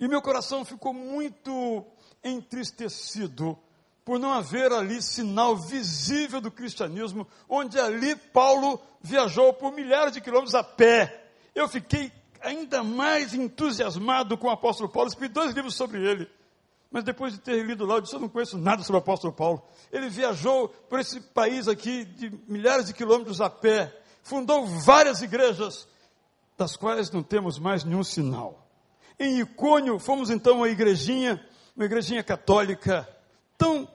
[0.00, 1.84] e meu coração ficou muito
[2.24, 3.58] entristecido
[4.06, 10.20] por não haver ali sinal visível do cristianismo, onde ali Paulo viajou por milhares de
[10.22, 11.26] quilômetros a pé.
[11.54, 12.10] Eu fiquei
[12.42, 16.28] ainda mais entusiasmado com o apóstolo Paulo, escrevi dois livros sobre ele.
[16.90, 19.32] Mas depois de ter lido lá, eu disse, eu não conheço nada sobre o apóstolo
[19.32, 19.62] Paulo.
[19.90, 25.88] Ele viajou por esse país aqui de milhares de quilômetros a pé, fundou várias igrejas,
[26.56, 28.66] das quais não temos mais nenhum sinal.
[29.18, 33.08] Em Icônio, fomos então uma igrejinha, uma igrejinha católica,
[33.56, 33.88] tão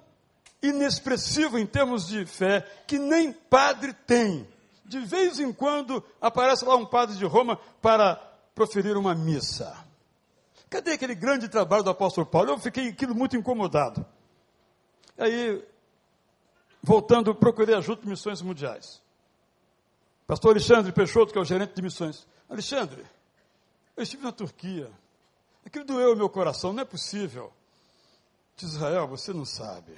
[0.61, 4.47] inexpressiva em termos de fé, que nem padre tem.
[4.83, 8.26] De vez em quando aparece lá um padre de Roma para
[8.57, 9.85] proferir uma missa.
[10.67, 12.49] Cadê aquele grande trabalho do apóstolo Paulo?
[12.49, 14.03] Eu fiquei aquilo muito incomodado.
[15.15, 15.63] Aí,
[16.81, 18.99] voltando, procurei ajuda de missões mundiais.
[20.25, 22.27] Pastor Alexandre Peixoto, que é o gerente de missões.
[22.49, 23.05] Alexandre,
[23.95, 24.91] eu estive na Turquia.
[25.63, 27.53] Aquilo doeu o meu coração, não é possível.
[28.55, 29.93] De Israel, você não sabe.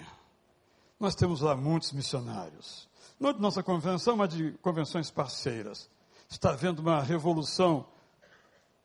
[1.00, 2.89] Nós temos lá muitos missionários.
[3.17, 5.89] Não de nossa convenção, mas de convenções parceiras.
[6.30, 7.88] Está havendo uma revolução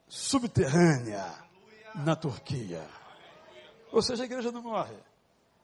[0.08, 1.24] subterrânea
[1.94, 2.86] na Turquia.
[3.92, 4.96] Ou seja, a igreja não morre.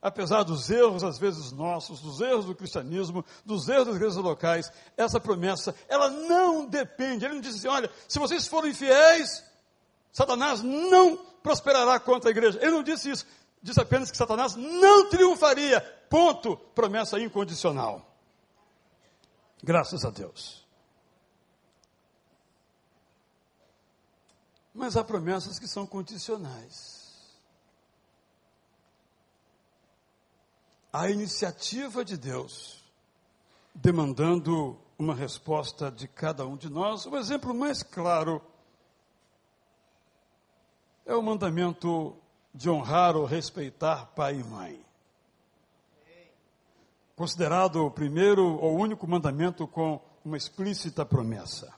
[0.03, 4.73] Apesar dos erros, às vezes nossos, dos erros do cristianismo, dos erros das igrejas locais,
[4.97, 7.25] essa promessa, ela não depende.
[7.25, 9.45] Ele não diz assim: olha, se vocês forem fiéis,
[10.11, 12.59] Satanás não prosperará contra a igreja.
[12.63, 13.27] Ele não disse isso.
[13.63, 15.81] Disse apenas que Satanás não triunfaria.
[16.09, 16.57] Ponto.
[16.75, 18.07] Promessa incondicional.
[19.63, 20.60] Graças a Deus.
[24.73, 27.01] Mas há promessas que são condicionais.
[30.93, 32.83] a iniciativa de Deus,
[33.75, 37.07] demandando uma resposta de cada um de nós.
[37.07, 38.43] O exemplo mais claro
[41.07, 42.17] é o mandamento
[42.53, 44.85] de honrar ou respeitar pai e mãe.
[47.15, 51.73] Considerado o primeiro ou único mandamento com uma explícita promessa.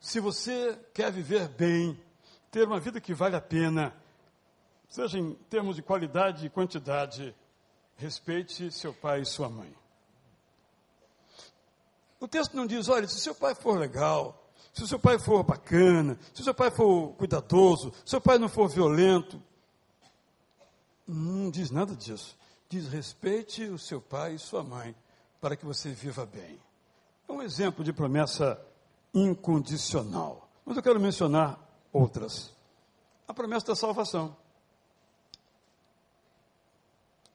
[0.00, 1.98] Se você quer viver bem,
[2.50, 3.94] ter uma vida que vale a pena,
[4.88, 7.34] seja em termos de qualidade e quantidade,
[7.96, 9.74] respeite seu pai e sua mãe.
[12.20, 16.18] O texto não diz, olha, se seu pai for legal, se seu pai for bacana,
[16.32, 19.42] se seu pai for cuidadoso, se seu pai não for violento.
[21.06, 22.36] Não diz nada disso.
[22.68, 24.94] Diz respeite o seu pai e sua mãe
[25.40, 26.60] para que você viva bem.
[27.28, 28.60] É um exemplo de promessa
[29.24, 30.48] incondicional.
[30.64, 31.58] Mas eu quero mencionar
[31.92, 32.52] outras.
[33.26, 34.36] A promessa da salvação.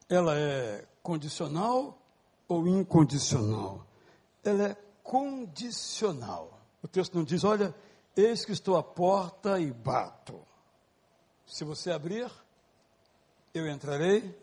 [0.08, 1.98] Ela é condicional
[2.48, 3.86] ou incondicional?
[4.42, 6.60] Ela é condicional.
[6.82, 7.74] O texto não diz, olha,
[8.16, 10.40] eis que estou à porta e bato.
[11.46, 12.30] Se você abrir,
[13.52, 14.36] eu entrarei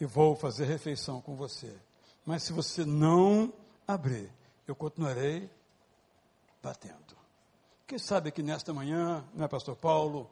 [0.00, 1.74] e vou fazer refeição com você.
[2.24, 3.52] Mas se você não
[3.86, 4.30] abrir,
[4.66, 5.50] eu continuarei
[6.62, 7.16] batendo.
[7.86, 10.30] Quem sabe que nesta manhã, não é, Pastor Paulo,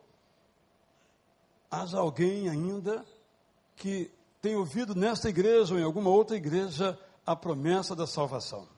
[1.70, 3.04] haja alguém ainda
[3.76, 4.10] que
[4.42, 8.68] tem ouvido nesta igreja ou em alguma outra igreja a promessa da salvação.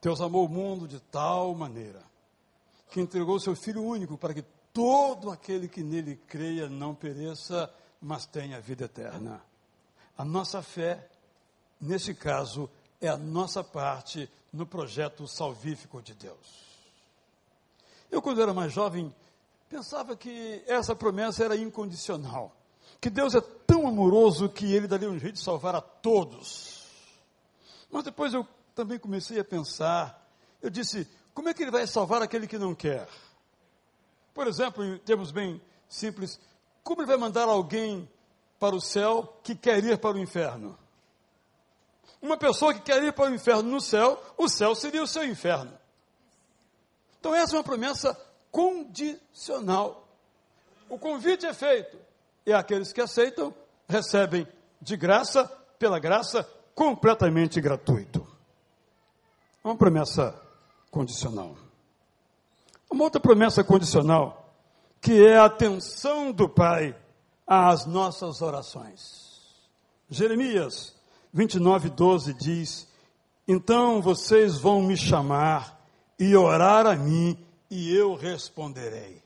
[0.00, 2.02] Deus amou o mundo de tal maneira
[2.90, 8.26] que entregou seu Filho único para que todo aquele que nele creia não pereça, mas
[8.26, 9.42] tenha vida eterna.
[10.16, 11.08] A nossa fé,
[11.80, 12.70] nesse caso,
[13.06, 16.64] é a nossa parte no projeto salvífico de Deus.
[18.10, 19.14] Eu, quando era mais jovem,
[19.68, 22.54] pensava que essa promessa era incondicional.
[23.00, 26.84] Que Deus é tão amoroso que ele daria um jeito de salvar a todos.
[27.90, 30.26] Mas depois eu também comecei a pensar,
[30.62, 33.08] eu disse, como é que ele vai salvar aquele que não quer?
[34.32, 36.40] Por exemplo, em termos bem simples,
[36.82, 38.08] como ele vai mandar alguém
[38.58, 40.78] para o céu que quer ir para o inferno?
[42.20, 45.24] Uma pessoa que quer ir para o inferno no céu, o céu seria o seu
[45.24, 45.72] inferno.
[47.20, 48.18] Então, essa é uma promessa
[48.50, 50.08] condicional.
[50.88, 51.98] O convite é feito,
[52.46, 53.54] e aqueles que aceitam
[53.88, 54.46] recebem
[54.80, 55.46] de graça,
[55.78, 58.26] pela graça, completamente gratuito.
[59.62, 60.40] É uma promessa
[60.90, 61.56] condicional.
[62.90, 64.54] Uma outra promessa condicional,
[65.00, 66.96] que é a atenção do Pai
[67.46, 69.40] às nossas orações.
[70.08, 70.93] Jeremias
[71.34, 72.88] 29, 12 diz:
[73.46, 75.84] Então vocês vão me chamar
[76.16, 77.36] e orar a mim,
[77.68, 79.20] e eu responderei.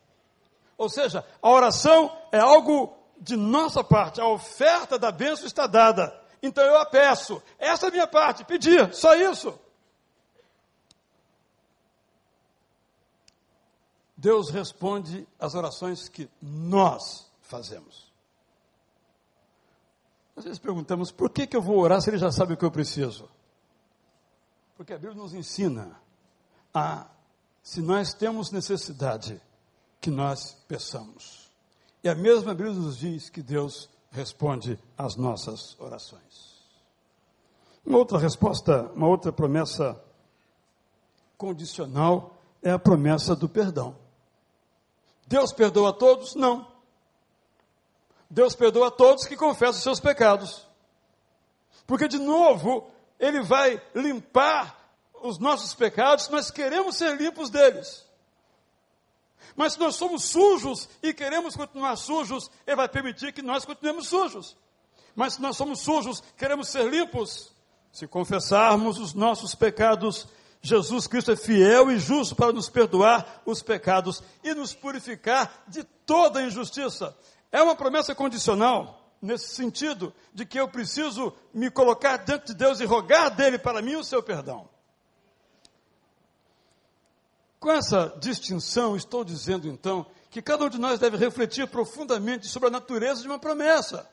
[0.79, 6.19] Ou seja, a oração é algo de nossa parte, a oferta da bênção está dada.
[6.43, 7.43] Então eu a peço.
[7.59, 9.59] Essa é a minha parte, pedir, só isso.
[14.17, 18.08] Deus responde às orações que nós fazemos.
[20.39, 22.65] Às vezes perguntamos, por que, que eu vou orar se ele já sabe o que
[22.65, 23.29] eu preciso?
[24.77, 26.01] Porque a Bíblia nos ensina
[26.73, 27.09] a,
[27.61, 29.43] se nós temos necessidade,
[30.01, 31.51] que nós peçamos.
[32.05, 36.63] E a mesma Bíblia nos diz que Deus responde às nossas orações.
[37.85, 40.01] Uma outra resposta, uma outra promessa
[41.37, 43.97] condicional é a promessa do perdão.
[45.27, 46.37] Deus perdoa a todos?
[46.37, 46.78] Não.
[48.31, 50.67] Deus perdoa a todos que confessam os seus pecados.
[51.87, 54.77] Porque, de novo, Ele vai limpar
[55.23, 58.07] os nossos pecados, nós queremos ser limpos deles.
[59.57, 64.09] Mas se nós somos sujos e queremos continuar sujos, Ele vai permitir que nós continuemos
[64.09, 64.57] sujos.
[65.17, 67.51] Mas se nós somos sujos, queremos ser limpos,
[67.91, 70.29] se confessarmos os nossos pecados,
[70.63, 75.83] Jesus Cristo é fiel e justo para nos perdoar os pecados e nos purificar de
[75.83, 77.17] toda injustiça.
[77.51, 82.81] É uma promessa condicional, nesse sentido, de que eu preciso me colocar diante de Deus
[82.81, 84.69] e rogar dele para mim o seu perdão.
[87.59, 92.69] Com essa distinção, estou dizendo então que cada um de nós deve refletir profundamente sobre
[92.69, 94.09] a natureza de uma promessa.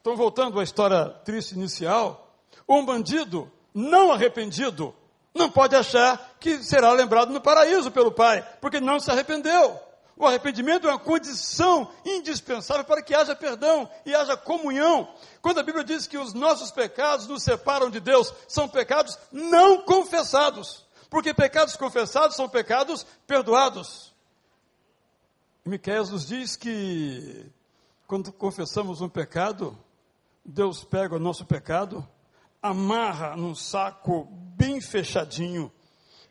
[0.00, 2.34] Então, voltando à história triste inicial,
[2.66, 4.94] um bandido não arrependido
[5.34, 9.78] não pode achar que será lembrado no paraíso pelo Pai, porque não se arrependeu.
[10.20, 15.08] O arrependimento é uma condição indispensável para que haja perdão e haja comunhão.
[15.40, 19.80] Quando a Bíblia diz que os nossos pecados nos separam de Deus, são pecados não
[19.80, 20.84] confessados.
[21.08, 24.14] Porque pecados confessados são pecados perdoados.
[25.64, 27.50] Miqueias nos diz que
[28.06, 29.74] quando confessamos um pecado,
[30.44, 32.06] Deus pega o nosso pecado,
[32.60, 35.72] amarra num saco bem fechadinho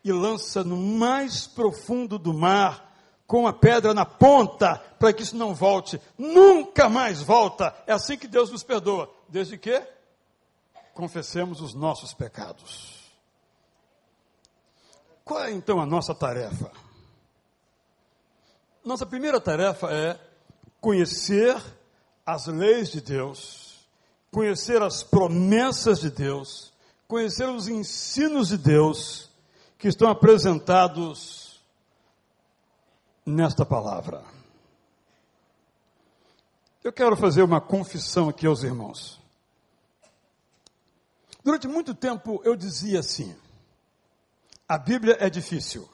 [0.03, 2.88] e lança no mais profundo do mar,
[3.29, 6.01] com a pedra na ponta, para que isso não volte.
[6.17, 7.75] Nunca mais volta.
[7.85, 9.07] É assim que Deus nos perdoa.
[9.29, 9.79] Desde que
[10.95, 13.07] confessemos os nossos pecados.
[15.23, 16.71] Qual é então a nossa tarefa?
[18.83, 20.19] Nossa primeira tarefa é
[20.81, 21.55] conhecer
[22.25, 23.87] as leis de Deus,
[24.31, 26.73] conhecer as promessas de Deus,
[27.07, 29.29] conhecer os ensinos de Deus
[29.77, 31.48] que estão apresentados
[33.29, 34.23] nesta palavra.
[36.83, 39.19] Eu quero fazer uma confissão aqui aos irmãos.
[41.43, 43.35] Durante muito tempo eu dizia assim:
[44.67, 45.87] a Bíblia é difícil.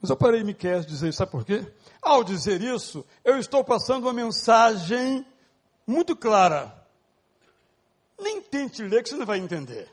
[0.00, 1.66] Mas eu parei em Miquel dizer, sabe por quê?
[2.02, 5.26] Ao dizer isso, eu estou passando uma mensagem
[5.86, 6.86] muito clara.
[8.18, 9.90] Nem tente ler que você não vai entender.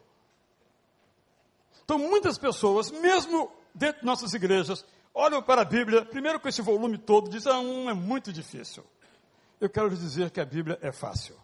[1.83, 6.61] Então, muitas pessoas, mesmo dentro de nossas igrejas, olham para a Bíblia, primeiro com esse
[6.61, 8.83] volume todo, dizem, ah, um é muito difícil.
[9.59, 11.35] Eu quero lhes dizer que a Bíblia é fácil.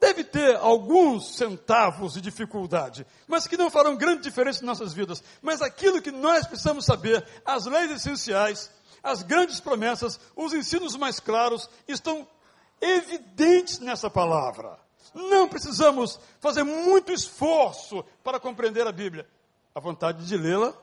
[0.00, 5.22] Deve ter alguns centavos de dificuldade, mas que não farão grande diferença em nossas vidas.
[5.42, 8.70] Mas aquilo que nós precisamos saber, as leis essenciais,
[9.02, 12.28] as grandes promessas, os ensinos mais claros, estão
[12.80, 14.78] evidentes nessa palavra.
[15.12, 19.28] Não precisamos fazer muito esforço para compreender a Bíblia.
[19.74, 20.74] A vontade de lê-la,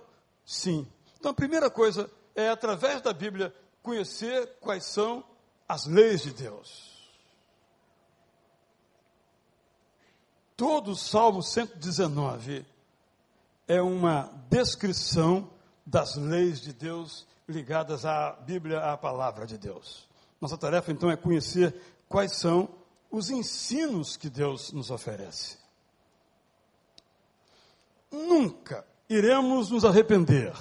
[0.43, 0.85] sim.
[1.25, 3.51] Então a primeira coisa é, através da Bíblia,
[3.81, 5.23] conhecer quais são
[5.67, 7.03] as leis de Deus.
[10.55, 12.63] Todo o Salmo 119
[13.67, 15.49] é uma descrição
[15.83, 20.07] das leis de Deus ligadas à Bíblia, à palavra de Deus.
[20.39, 21.73] Nossa tarefa então é conhecer
[22.07, 22.69] quais são
[23.09, 25.57] os ensinos que Deus nos oferece.
[28.11, 30.53] Nunca iremos nos arrepender,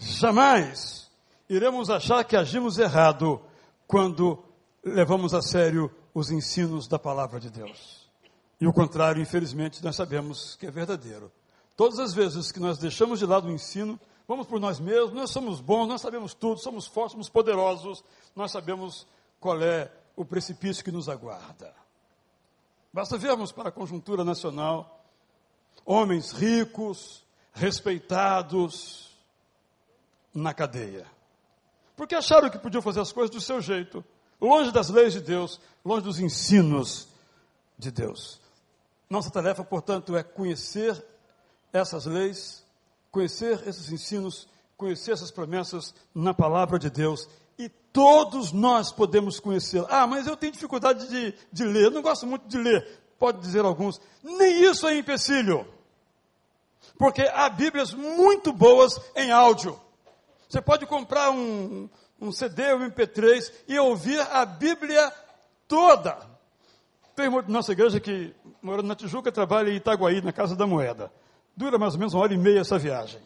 [0.00, 1.10] jamais
[1.48, 3.40] iremos achar que agimos errado
[3.86, 4.42] quando
[4.82, 8.08] levamos a sério os ensinos da palavra de Deus.
[8.60, 11.30] E o contrário, infelizmente, nós sabemos que é verdadeiro.
[11.76, 13.98] Todas as vezes que nós deixamos de lado o ensino,
[14.28, 18.04] vamos por nós mesmos, nós somos bons, nós sabemos tudo, somos fortes, somos poderosos,
[18.36, 19.06] nós sabemos
[19.38, 21.74] qual é o precipício que nos aguarda.
[22.92, 25.04] Basta vermos para a conjuntura nacional
[25.84, 29.09] homens ricos, respeitados
[30.34, 31.06] na cadeia.
[31.96, 34.04] Porque acharam que podiam fazer as coisas do seu jeito,
[34.40, 37.08] longe das leis de Deus, longe dos ensinos
[37.78, 38.40] de Deus.
[39.08, 41.04] Nossa tarefa, portanto, é conhecer
[41.72, 42.64] essas leis,
[43.10, 47.28] conhecer esses ensinos, conhecer essas promessas na palavra de Deus.
[47.58, 49.84] E todos nós podemos conhecer.
[49.88, 53.00] Ah, mas eu tenho dificuldade de, de ler, eu não gosto muito de ler.
[53.18, 54.00] Pode dizer alguns.
[54.22, 55.66] Nem isso é empecilho.
[56.96, 59.78] Porque há Bíblias muito boas em áudio.
[60.50, 61.88] Você pode comprar um,
[62.20, 65.12] um CD, um MP3 e ouvir a Bíblia
[65.68, 66.18] toda.
[67.14, 71.12] Tem de nossa igreja que, morando na Tijuca, trabalha em Itaguaí, na Casa da Moeda.
[71.56, 73.20] Dura mais ou menos uma hora e meia essa viagem.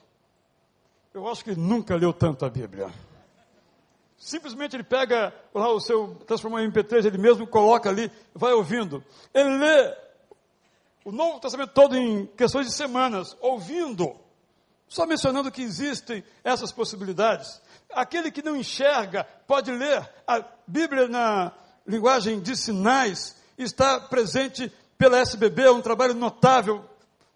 [1.15, 2.93] Eu acho que nunca leu tanto a Bíblia.
[4.19, 9.03] Simplesmente ele pega lá o seu, transformou em MP3, ele mesmo coloca ali, vai ouvindo.
[9.33, 9.97] Ele lê
[11.07, 14.15] o Novo Testamento todo em questões de semanas, ouvindo,
[14.95, 17.61] só mencionando que existem essas possibilidades.
[17.93, 21.53] Aquele que não enxerga pode ler a Bíblia na
[21.85, 26.89] linguagem de sinais está presente pela SBB, um trabalho notável,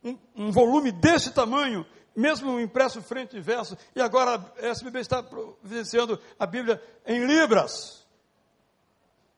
[0.05, 1.85] um, um volume desse tamanho,
[2.15, 8.07] mesmo impresso frente e verso, e agora a SBB está providenciando a Bíblia em Libras.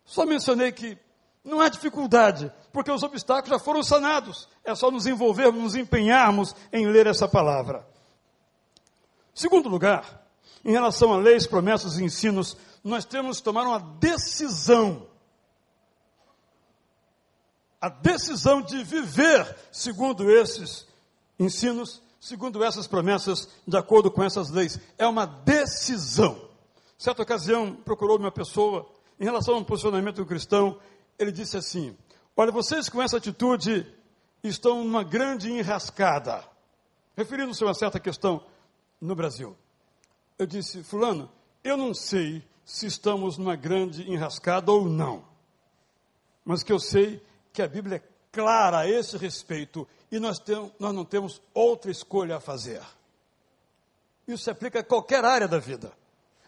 [0.05, 0.99] Só mencionei que
[1.43, 4.47] não há dificuldade, porque os obstáculos já foram sanados.
[4.63, 7.89] É só nos envolvermos, nos empenharmos em ler essa palavra.
[9.41, 10.23] Segundo lugar,
[10.63, 15.07] em relação a leis, promessas e ensinos, nós temos que tomar uma decisão
[17.81, 20.87] a decisão de viver segundo esses
[21.39, 24.79] ensinos, segundo essas promessas, de acordo com essas leis.
[24.99, 26.39] É uma decisão.
[26.99, 28.87] Certa ocasião, procurou uma pessoa
[29.19, 30.79] em relação a um posicionamento cristão.
[31.19, 31.97] Ele disse assim:
[32.37, 33.87] Olha, vocês com essa atitude
[34.45, 36.45] estão numa grande enrascada.
[37.17, 38.43] Referindo-se a uma certa questão
[39.01, 39.57] no Brasil.
[40.39, 41.31] Eu disse, Fulano,
[41.63, 45.25] eu não sei se estamos numa grande enrascada ou não.
[46.45, 47.23] Mas que eu sei
[47.53, 51.91] que a Bíblia é clara a esse respeito e nós, temos, nós não temos outra
[51.91, 52.83] escolha a fazer.
[54.27, 55.93] Isso se aplica a qualquer área da vida.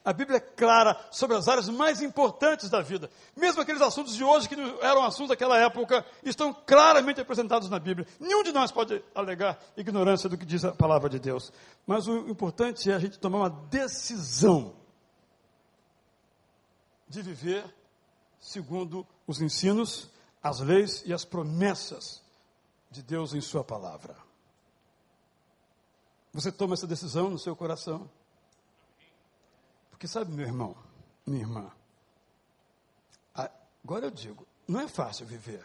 [0.04, 3.08] A Bíblia é clara sobre as áreas mais importantes da vida.
[3.36, 7.78] Mesmo aqueles assuntos de hoje que não eram assuntos daquela época, estão claramente apresentados na
[7.78, 8.06] Bíblia.
[8.18, 11.52] Nenhum de nós pode alegar ignorância do que diz a palavra de Deus.
[11.86, 14.74] Mas o importante é a gente tomar uma decisão
[17.08, 17.64] de viver
[18.40, 20.10] segundo os ensinos,
[20.42, 22.22] as leis e as promessas
[22.90, 24.16] de Deus em Sua palavra.
[26.32, 28.10] Você toma essa decisão no seu coração?
[30.02, 30.74] Porque sabe, meu irmão,
[31.24, 31.70] minha irmã,
[33.32, 35.64] agora eu digo, não é fácil viver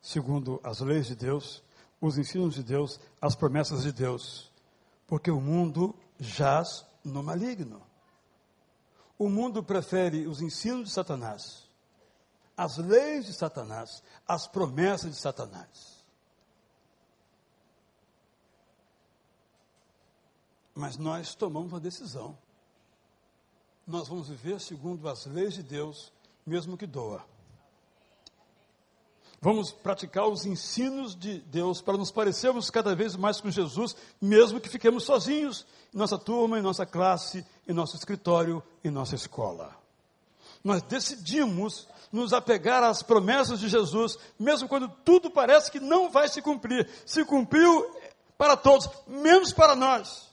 [0.00, 1.62] segundo as leis de Deus,
[2.00, 4.50] os ensinos de Deus, as promessas de Deus,
[5.06, 7.82] porque o mundo jaz no maligno.
[9.18, 11.68] O mundo prefere os ensinos de Satanás,
[12.56, 16.02] as leis de Satanás, as promessas de Satanás.
[20.74, 22.38] Mas nós tomamos uma decisão
[23.90, 26.12] nós vamos viver segundo as leis de Deus,
[26.46, 27.24] mesmo que doa.
[29.42, 34.60] Vamos praticar os ensinos de Deus para nos parecermos cada vez mais com Jesus, mesmo
[34.60, 39.74] que fiquemos sozinhos em nossa turma, em nossa classe, em nosso escritório, em nossa escola.
[40.62, 46.28] Nós decidimos nos apegar às promessas de Jesus, mesmo quando tudo parece que não vai
[46.28, 46.88] se cumprir.
[47.06, 47.90] Se cumpriu
[48.36, 50.29] para todos, menos para nós.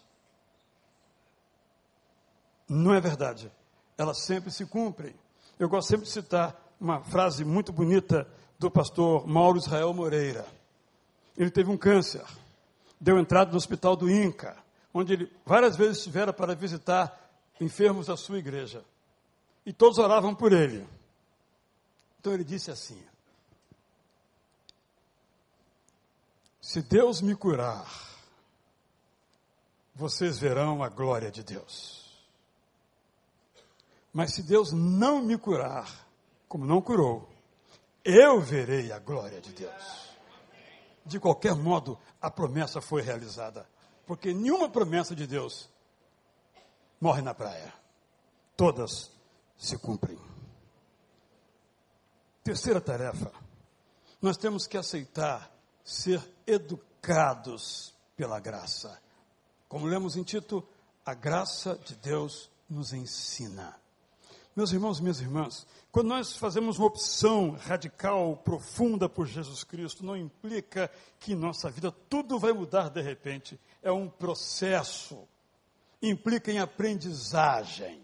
[2.67, 3.51] Não é verdade.
[3.97, 5.15] Elas sempre se cumprem.
[5.57, 8.27] Eu gosto sempre de citar uma frase muito bonita
[8.59, 10.45] do pastor Mauro Israel Moreira.
[11.37, 12.23] Ele teve um câncer,
[12.99, 14.57] deu entrada no hospital do Inca,
[14.93, 18.83] onde ele várias vezes estivera para visitar enfermos da sua igreja.
[19.65, 20.87] E todos oravam por ele.
[22.19, 23.01] Então ele disse assim:
[26.61, 27.87] Se Deus me curar,
[29.93, 32.06] vocês verão a glória de Deus.
[34.17, 35.87] Mas se Deus não me curar,
[36.47, 37.29] como não curou,
[38.03, 40.09] eu verei a glória de Deus.
[41.05, 43.69] De qualquer modo, a promessa foi realizada.
[44.07, 45.69] Porque nenhuma promessa de Deus
[46.99, 47.71] morre na praia.
[48.55, 49.11] Todas
[49.55, 50.17] se cumprem.
[52.43, 53.31] Terceira tarefa.
[54.19, 55.47] Nós temos que aceitar
[55.83, 58.99] ser educados pela graça.
[59.69, 60.67] Como lemos em Tito,
[61.05, 63.79] a graça de Deus nos ensina.
[64.57, 70.03] Meus irmãos e minhas irmãs, quando nós fazemos uma opção radical, profunda por Jesus Cristo,
[70.03, 70.89] não implica
[71.19, 73.59] que em nossa vida tudo vai mudar de repente.
[73.83, 75.27] É um processo.
[76.01, 78.01] Implica em aprendizagem.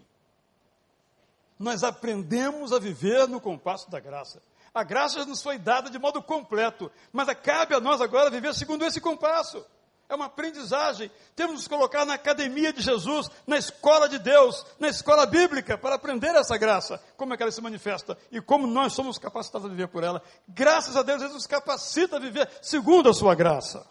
[1.58, 4.40] Nós aprendemos a viver no compasso da graça.
[4.72, 8.84] A graça nos foi dada de modo completo, mas cabe a nós agora viver segundo
[8.84, 9.66] esse compasso.
[10.08, 11.10] É uma aprendizagem.
[11.34, 15.78] Temos que nos colocar na academia de Jesus, na escola de Deus, na escola bíblica,
[15.78, 19.66] para aprender essa graça, como é que ela se manifesta e como nós somos capacitados
[19.66, 20.22] a viver por ela.
[20.46, 23.86] Graças a Deus, Ele nos capacita a viver segundo a sua graça.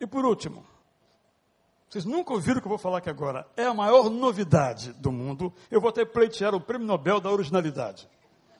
[0.00, 0.66] E por último,
[1.92, 3.46] vocês nunca ouviram o que eu vou falar aqui agora.
[3.56, 5.52] É a maior novidade do mundo.
[5.70, 8.08] Eu vou até pleitear o prêmio Nobel da originalidade.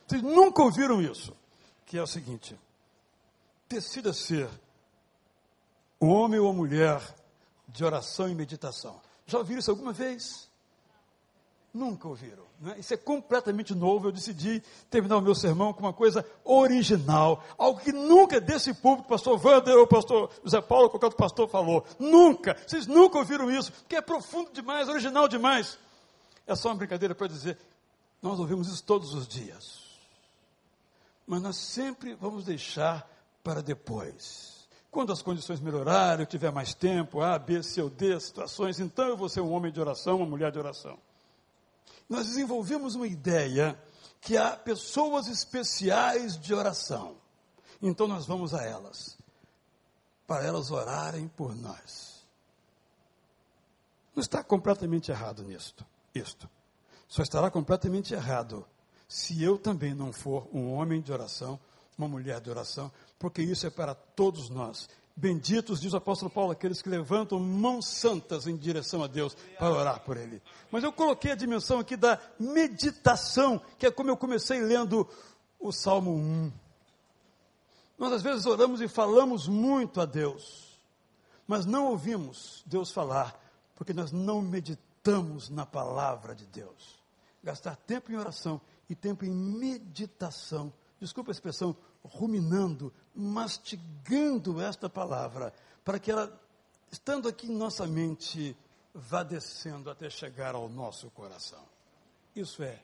[0.07, 1.35] Vocês nunca ouviram isso.
[1.87, 2.55] Que é o seguinte:
[3.69, 4.49] decida ser
[6.07, 7.01] homem ou mulher
[7.69, 9.01] de oração e meditação.
[9.27, 10.49] Já ouviram isso alguma vez?
[11.73, 12.45] Nunca ouviram.
[12.61, 12.77] Né?
[12.79, 14.09] Isso é completamente novo.
[14.09, 19.09] Eu decidi terminar o meu sermão com uma coisa original, algo que nunca desse público,
[19.09, 21.85] pastor Wander ou pastor José Paulo, qualquer outro pastor falou.
[21.99, 22.57] Nunca.
[22.67, 25.79] Vocês nunca ouviram isso, porque é profundo demais, original demais.
[26.47, 27.59] É só uma brincadeira para dizer,
[28.21, 29.83] nós ouvimos isso todos os dias.
[31.27, 33.09] Mas nós sempre vamos deixar
[33.43, 34.52] para depois.
[34.93, 39.09] Quando as condições melhorarem, eu tiver mais tempo, A, B, C ou D situações, então
[39.09, 40.99] eu vou ser um homem de oração, uma mulher de oração.
[42.07, 43.83] Nós desenvolvemos uma ideia
[44.21, 47.17] que há pessoas especiais de oração.
[47.81, 49.17] Então nós vamos a elas,
[50.27, 52.23] para elas orarem por nós.
[54.15, 56.47] Não está completamente errado nisto, isto.
[57.09, 58.67] Só estará completamente errado
[59.09, 61.59] se eu também não for um homem de oração,
[61.97, 64.89] uma mulher de oração, porque isso é para todos nós.
[65.15, 69.71] Benditos, diz o apóstolo Paulo, aqueles que levantam mãos santas em direção a Deus para
[69.71, 70.43] orar por Ele.
[70.73, 75.09] Mas eu coloquei a dimensão aqui da meditação, que é como eu comecei lendo
[75.61, 76.53] o Salmo 1.
[77.97, 80.77] Nós às vezes oramos e falamos muito a Deus,
[81.47, 83.41] mas não ouvimos Deus falar,
[83.77, 87.01] porque nós não meditamos na palavra de Deus.
[87.45, 88.61] Gastar tempo em oração
[88.91, 95.53] e tempo em meditação, desculpa a expressão, ruminando, mastigando esta palavra,
[95.85, 96.41] para que ela,
[96.91, 98.57] estando aqui em nossa mente,
[98.95, 101.65] vá descendo até chegar ao nosso coração.
[102.35, 102.83] Isso é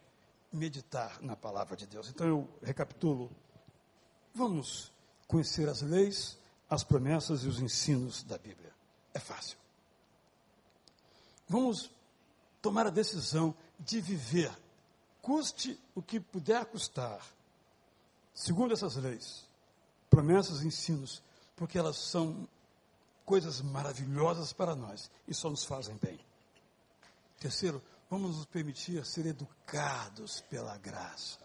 [0.53, 2.09] meditar na palavra de Deus.
[2.09, 3.31] Então eu recapitulo.
[4.35, 4.93] Vamos
[5.27, 6.39] conhecer as leis,
[6.69, 8.73] as promessas e os ensinos da Bíblia.
[9.13, 9.59] É fácil.
[11.49, 11.91] Vamos
[12.61, 14.51] tomar a decisão de viver,
[15.23, 17.25] custe o que puder custar,
[18.39, 19.45] segundo essas leis,
[20.09, 21.21] promessas e ensinos,
[21.57, 22.49] porque elas são
[23.25, 26.21] coisas maravilhosas para nós e só nos fazem bem.
[27.41, 31.41] Terceiro, vamos nos permitir ser educados pela graça.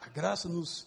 [0.00, 0.86] A graça nos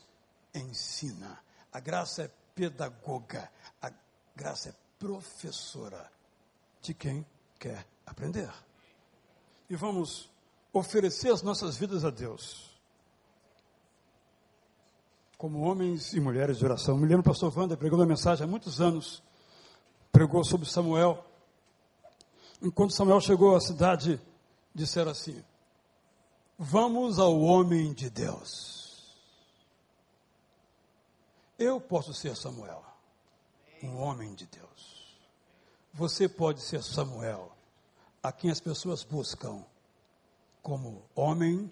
[0.53, 1.37] ensina,
[1.73, 3.91] a graça é pedagoga, a
[4.33, 6.09] graça é professora
[6.81, 7.25] de quem
[7.59, 8.51] quer aprender.
[9.69, 10.31] E vamos
[10.71, 12.74] oferecer as nossas vidas a Deus.
[15.37, 16.97] Como homens e mulheres de oração.
[16.97, 19.21] Me lembro o pastor Wander pregou uma mensagem há muitos anos.
[20.11, 21.23] Pregou sobre Samuel.
[22.61, 24.19] Enquanto Samuel chegou à cidade,
[24.73, 25.43] disseram assim:
[26.57, 28.75] Vamos ao homem de Deus.
[31.57, 32.83] Eu posso ser Samuel,
[33.83, 35.17] um homem de Deus.
[35.93, 37.55] Você pode ser Samuel,
[38.21, 39.63] a quem as pessoas buscam
[40.61, 41.71] como homem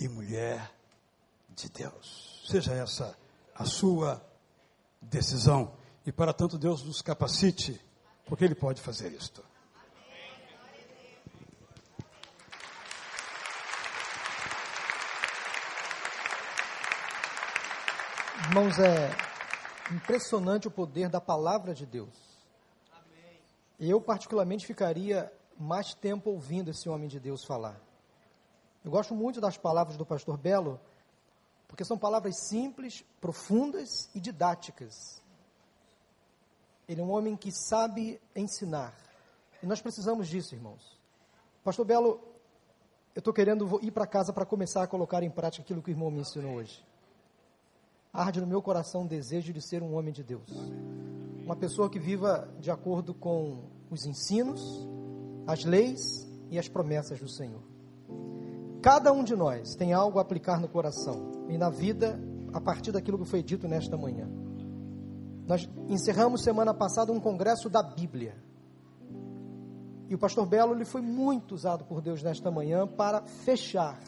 [0.00, 0.72] e mulher
[1.50, 2.33] de Deus.
[2.44, 3.16] Seja essa
[3.54, 4.22] a sua
[5.00, 5.72] decisão.
[6.04, 7.80] E para tanto, Deus nos capacite,
[8.26, 9.42] porque Ele pode fazer isto.
[18.46, 19.10] Irmãos, é
[19.90, 22.14] impressionante o poder da palavra de Deus.
[23.80, 27.80] Eu, particularmente, ficaria mais tempo ouvindo esse homem de Deus falar.
[28.84, 30.78] Eu gosto muito das palavras do pastor Belo,
[31.74, 35.20] porque são palavras simples, profundas e didáticas.
[36.88, 38.94] Ele é um homem que sabe ensinar.
[39.60, 40.96] E nós precisamos disso, irmãos.
[41.64, 42.20] Pastor Belo,
[43.12, 45.92] eu estou querendo ir para casa para começar a colocar em prática aquilo que o
[45.92, 46.80] irmão me ensinou hoje.
[48.12, 50.48] Arde no meu coração o desejo de ser um homem de Deus
[51.44, 54.62] uma pessoa que viva de acordo com os ensinos,
[55.46, 57.73] as leis e as promessas do Senhor.
[58.84, 62.20] Cada um de nós tem algo a aplicar no coração e na vida
[62.52, 64.28] a partir daquilo que foi dito nesta manhã.
[65.46, 68.36] Nós encerramos semana passada um congresso da Bíblia.
[70.06, 73.98] E o pastor Belo ele foi muito usado por Deus nesta manhã para fechar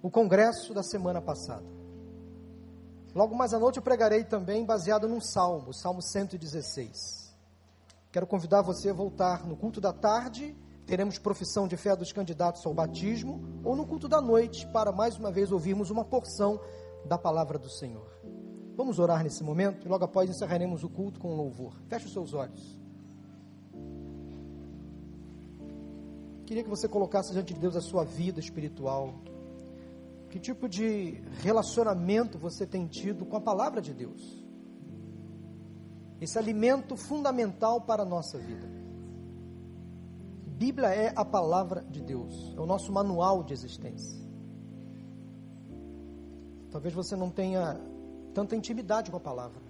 [0.00, 1.66] o congresso da semana passada.
[3.14, 7.30] Logo mais à noite eu pregarei também baseado num salmo, Salmo 116.
[8.10, 10.56] Quero convidar você a voltar no culto da tarde,
[10.92, 15.18] teremos profissão de fé dos candidatos ao batismo, ou no culto da noite, para mais
[15.18, 16.60] uma vez ouvirmos uma porção
[17.06, 18.06] da palavra do Senhor.
[18.76, 21.80] Vamos orar nesse momento e logo após encerraremos o culto com louvor.
[21.88, 22.78] Feche os seus olhos.
[26.44, 29.14] Queria que você colocasse diante de Deus a sua vida espiritual,
[30.28, 34.44] que tipo de relacionamento você tem tido com a palavra de Deus?
[36.20, 38.81] Esse alimento fundamental para a nossa vida.
[40.64, 44.16] Bíblia é a palavra de Deus, é o nosso manual de existência.
[46.70, 47.80] Talvez você não tenha
[48.32, 49.60] tanta intimidade com a palavra,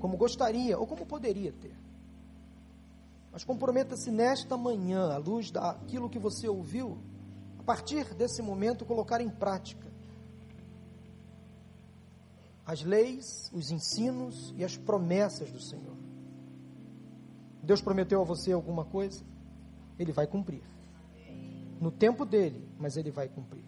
[0.00, 1.76] como gostaria ou como poderia ter.
[3.30, 6.98] Mas comprometa-se nesta manhã, à luz daquilo que você ouviu,
[7.56, 9.86] a partir desse momento, colocar em prática
[12.66, 15.96] as leis, os ensinos e as promessas do Senhor.
[17.62, 19.30] Deus prometeu a você alguma coisa?
[20.00, 20.62] Ele vai cumprir.
[21.80, 23.64] No tempo dele, mas ele vai cumprir.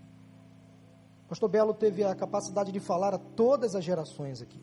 [1.28, 4.60] Pastor Belo teve a capacidade de falar a todas as gerações aqui.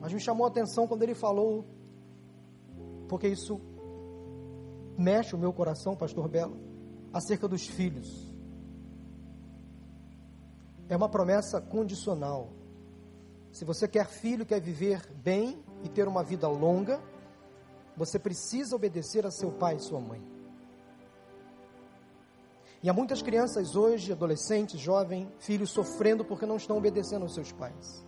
[0.00, 1.64] Mas me chamou a atenção quando ele falou,
[3.08, 3.60] porque isso
[4.98, 6.68] mexe o meu coração, Pastor Belo
[7.12, 8.30] acerca dos filhos.
[10.88, 12.50] É uma promessa condicional.
[13.52, 17.00] Se você quer filho, quer viver bem e ter uma vida longa,
[18.00, 20.22] você precisa obedecer a seu pai e sua mãe.
[22.82, 27.52] E há muitas crianças hoje, adolescentes, jovens, filhos sofrendo porque não estão obedecendo aos seus
[27.52, 28.02] pais.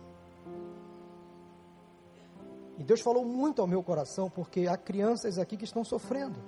[2.79, 6.39] E Deus falou muito ao meu coração porque há crianças aqui que estão sofrendo.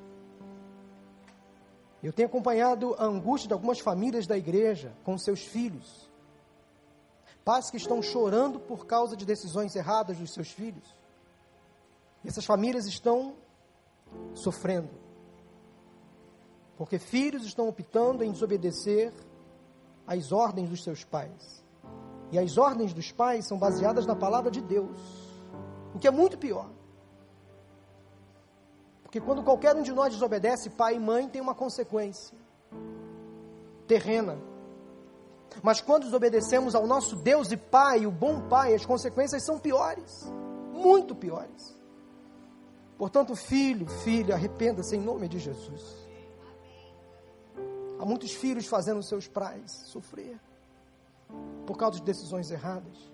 [2.02, 6.10] Eu tenho acompanhado a angústia de algumas famílias da igreja com seus filhos.
[7.44, 11.05] Pais que estão chorando por causa de decisões erradas dos seus filhos.
[12.26, 13.36] Essas famílias estão
[14.34, 14.90] sofrendo.
[16.78, 19.14] Porque filhos estão optando em desobedecer
[20.06, 21.64] às ordens dos seus pais.
[22.32, 25.00] E as ordens dos pais são baseadas na palavra de Deus.
[25.94, 26.70] O que é muito pior.
[29.04, 32.38] Porque quando qualquer um de nós desobedece, pai e mãe tem uma consequência
[33.88, 34.38] terrena.
[35.64, 40.30] Mas quando desobedecemos ao nosso Deus e Pai, o bom Pai, as consequências são piores,
[40.74, 41.76] muito piores.
[42.98, 46.06] Portanto, filho, filha, arrependa-se em nome de Jesus.
[48.00, 50.40] Há muitos filhos fazendo seus pais sofrer
[51.66, 53.12] por causa de decisões erradas.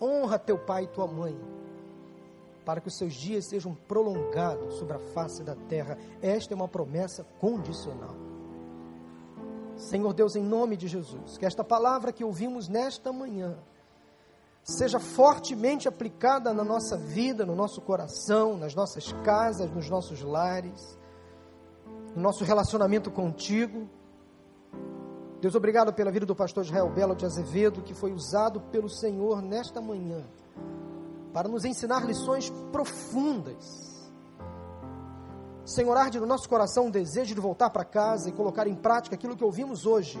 [0.00, 1.38] Honra teu pai e tua mãe,
[2.64, 5.98] para que os seus dias sejam prolongados sobre a face da terra.
[6.20, 8.16] Esta é uma promessa condicional.
[9.76, 13.58] Senhor Deus, em nome de Jesus, que esta palavra que ouvimos nesta manhã
[14.62, 20.98] seja fortemente aplicada na nossa vida, no nosso coração, nas nossas casas, nos nossos lares,
[22.14, 23.88] no nosso relacionamento contigo.
[25.40, 29.42] Deus, obrigado pela vida do pastor Israel Belo de Azevedo, que foi usado pelo Senhor
[29.42, 30.24] nesta manhã
[31.32, 34.00] para nos ensinar lições profundas.
[35.64, 39.14] Senhor, arde no nosso coração o desejo de voltar para casa e colocar em prática
[39.14, 40.18] aquilo que ouvimos hoje.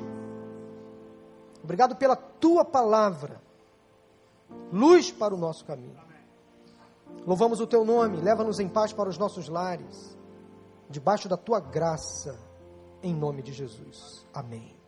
[1.62, 3.40] Obrigado pela tua palavra,
[4.72, 6.00] luz para o nosso caminho.
[7.26, 10.18] Louvamos o teu nome, leva-nos em paz para os nossos lares,
[10.88, 12.38] debaixo da tua graça,
[13.02, 14.26] em nome de Jesus.
[14.32, 14.81] Amém.